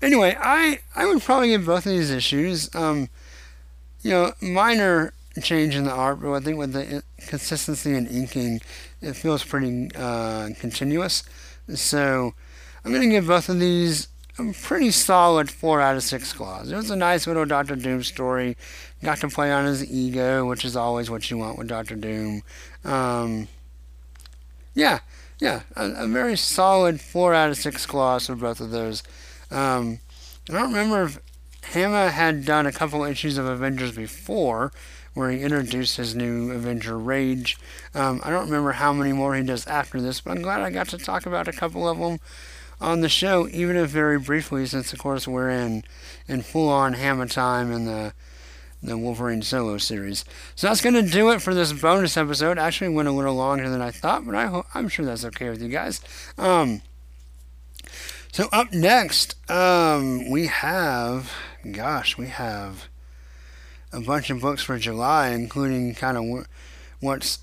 anyway, 0.03 0.37
I 0.41 0.81
I 0.97 1.07
would 1.07 1.23
probably 1.23 1.49
give 1.49 1.67
both 1.67 1.87
of 1.87 1.93
these 1.93 2.11
issues 2.11 2.75
um 2.75 3.09
you 4.05 4.11
know 4.11 4.33
minor 4.41 5.13
change 5.43 5.75
in 5.75 5.85
the 5.85 5.91
art, 5.91 6.21
but 6.21 6.33
I 6.33 6.41
think 6.41 6.59
with 6.59 6.73
the 6.73 7.03
consistency 7.27 7.95
in 7.95 8.07
inking, 8.07 8.61
it 9.01 9.15
feels 9.15 9.43
pretty 9.43 9.91
uh, 9.97 10.51
continuous. 10.61 11.25
So 11.75 12.35
I'm 12.85 12.93
gonna 12.93 13.09
give 13.09 13.27
both 13.27 13.49
of 13.49 13.59
these 13.59 14.09
a 14.39 14.53
pretty 14.53 14.91
solid 14.91 15.51
four 15.51 15.81
out 15.81 15.97
of 15.97 16.03
six 16.03 16.33
claws. 16.33 16.71
It 16.71 16.77
was 16.77 16.91
a 16.91 16.97
nice 16.97 17.27
little 17.27 17.45
Doctor 17.47 17.77
Doom 17.77 18.03
story. 18.03 18.57
Got 19.03 19.19
to 19.21 19.29
play 19.29 19.53
on 19.53 19.65
his 19.65 19.85
ego, 19.85 20.47
which 20.47 20.65
is 20.65 20.77
always 20.77 21.11
what 21.11 21.31
you 21.31 21.39
want 21.39 21.59
with 21.59 21.69
Doctor 21.69 21.95
Doom. 21.95 22.43
Um, 22.85 23.49
yeah, 24.75 25.01
yeah, 25.41 25.63
a, 25.77 26.05
a, 26.05 26.07
very 26.09 26.37
solid 26.37 27.01
four 27.01 27.33
out 27.33 27.51
of 27.51 27.57
six 27.57 27.87
claws 27.87 28.27
for 28.27 28.35
both 28.35 28.61
of 28.61 28.71
those. 28.71 29.03
Um, 29.51 30.01
I 30.49 30.55
don't 30.55 30.73
remember 30.73 31.05
if 31.05 31.21
Hama 31.73 32.11
had 32.11 32.45
done 32.45 32.67
a 32.67 32.73
couple 32.73 33.05
issues 33.05 33.39
of 33.39 33.47
Avengers 33.47 33.93
before, 33.93 34.73
where 35.15 35.31
he 35.31 35.43
introduced 35.43 35.97
his 35.97 36.15
new 36.15 36.51
Avenger 36.53 36.99
Rage. 36.99 37.59
Um, 37.95 38.21
I 38.25 38.31
don't 38.31 38.47
remember 38.47 38.73
how 38.73 38.93
many 38.93 39.13
more 39.13 39.35
he 39.35 39.43
does 39.43 39.67
after 39.67 40.01
this, 40.01 40.21
but 40.21 40.33
I'm 40.33 40.43
glad 40.43 40.61
I 40.61 40.71
got 40.71 40.89
to 40.89 40.99
talk 40.99 41.27
about 41.27 41.49
a 41.49 41.53
couple 41.53 41.89
of 41.89 41.99
them 41.99 42.19
on 42.81 43.01
the 43.01 43.09
show, 43.09 43.49
even 43.49 43.77
if 43.77 43.91
very 43.91 44.19
briefly, 44.19 44.67
since 44.67 44.93
of 44.93 44.99
course 44.99 45.27
we're 45.29 45.51
in 45.51 45.85
in 46.27 46.43
full 46.43 46.69
on 46.69 46.95
Hama 46.95 47.27
time 47.27 47.73
in 47.73 47.85
the 47.87 48.13
the 48.83 48.99
Wolverine 48.99 49.43
solo 49.43 49.79
series. 49.79 50.25
So 50.55 50.67
that's 50.69 50.83
going 50.83 50.95
to 50.95 51.11
do 51.11 51.31
it 51.31 51.41
for 51.41 51.55
this 51.55 51.73
bonus 51.73 52.17
episode. 52.17 52.59
Actually, 52.59 52.91
went 52.91 53.09
a 53.09 53.13
little 53.13 53.35
longer 53.35 53.71
than 53.71 53.81
I 53.81 53.91
thought, 53.91 54.27
but 54.27 54.35
I 54.35 54.47
ho- 54.47 54.67
I'm 54.75 54.89
sure 54.89 55.07
that's 55.07 55.25
okay 55.25 55.49
with 55.49 55.63
you 55.63 55.71
guys. 55.71 56.03
Um, 56.37 56.83
so 58.31 58.49
up 58.53 58.73
next, 58.73 59.37
um, 59.51 60.29
we 60.29 60.49
have, 60.49 61.33
gosh, 61.73 62.17
we 62.19 62.29
have 62.29 62.89
a 63.93 64.01
bunch 64.01 64.31
of 64.31 64.41
books 64.41 64.63
for 64.63 64.79
July, 64.79 65.29
including 65.29 65.95
kind 65.95 66.17
of 66.17 66.47
what's 67.01 67.39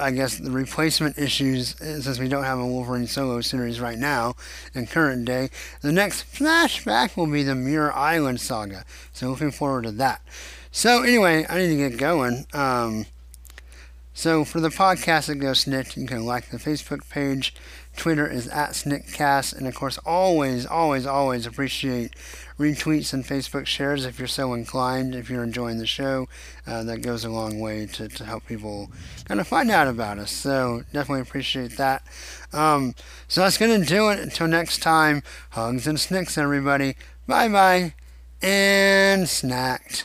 I 0.00 0.10
guess 0.12 0.38
the 0.38 0.50
replacement 0.50 1.18
issues, 1.18 1.76
since 1.76 2.18
we 2.18 2.28
don't 2.28 2.44
have 2.44 2.58
a 2.58 2.66
Wolverine 2.66 3.06
solo 3.06 3.42
series 3.42 3.80
right 3.80 3.98
now 3.98 4.34
in 4.74 4.86
current 4.86 5.26
day, 5.26 5.50
the 5.82 5.92
next 5.92 6.24
flashback 6.32 7.16
will 7.16 7.26
be 7.26 7.42
the 7.42 7.54
Muir 7.54 7.92
Island 7.92 8.40
saga. 8.40 8.84
So 9.12 9.28
looking 9.28 9.50
forward 9.50 9.84
to 9.84 9.92
that. 9.92 10.22
So 10.72 11.02
anyway, 11.02 11.44
I 11.48 11.58
need 11.58 11.68
to 11.68 11.76
get 11.76 11.98
going. 11.98 12.46
Um, 12.54 13.06
so 14.14 14.44
for 14.44 14.60
the 14.60 14.70
podcast 14.70 15.26
that 15.26 15.36
goes 15.36 15.64
Snikt, 15.64 15.96
you 15.96 16.06
can 16.06 16.24
like 16.24 16.48
the 16.48 16.58
Facebook 16.58 17.08
page. 17.10 17.54
Twitter 18.00 18.26
is 18.26 18.48
at 18.48 18.70
sniktcast, 18.70 19.54
and 19.54 19.68
of 19.68 19.74
course, 19.74 19.98
always, 20.06 20.64
always, 20.64 21.04
always 21.04 21.44
appreciate 21.44 22.14
retweets 22.58 23.12
and 23.12 23.26
Facebook 23.26 23.66
shares 23.66 24.06
if 24.06 24.18
you're 24.18 24.26
so 24.26 24.54
inclined. 24.54 25.14
If 25.14 25.28
you're 25.28 25.44
enjoying 25.44 25.76
the 25.76 25.86
show, 25.86 26.26
uh, 26.66 26.82
that 26.84 27.02
goes 27.02 27.26
a 27.26 27.28
long 27.28 27.60
way 27.60 27.84
to, 27.84 28.08
to 28.08 28.24
help 28.24 28.46
people 28.46 28.90
kind 29.26 29.38
of 29.38 29.46
find 29.46 29.70
out 29.70 29.86
about 29.86 30.18
us. 30.18 30.30
So 30.32 30.84
definitely 30.94 31.20
appreciate 31.20 31.76
that. 31.76 32.02
Um, 32.54 32.94
so 33.28 33.42
that's 33.42 33.58
going 33.58 33.78
to 33.78 33.86
do 33.86 34.08
it. 34.08 34.18
Until 34.18 34.46
next 34.46 34.78
time, 34.78 35.22
hugs 35.50 35.86
and 35.86 36.00
snikts, 36.00 36.38
everybody. 36.38 36.96
Bye 37.26 37.48
bye, 37.48 37.92
and 38.40 39.26
snikt. 39.26 40.04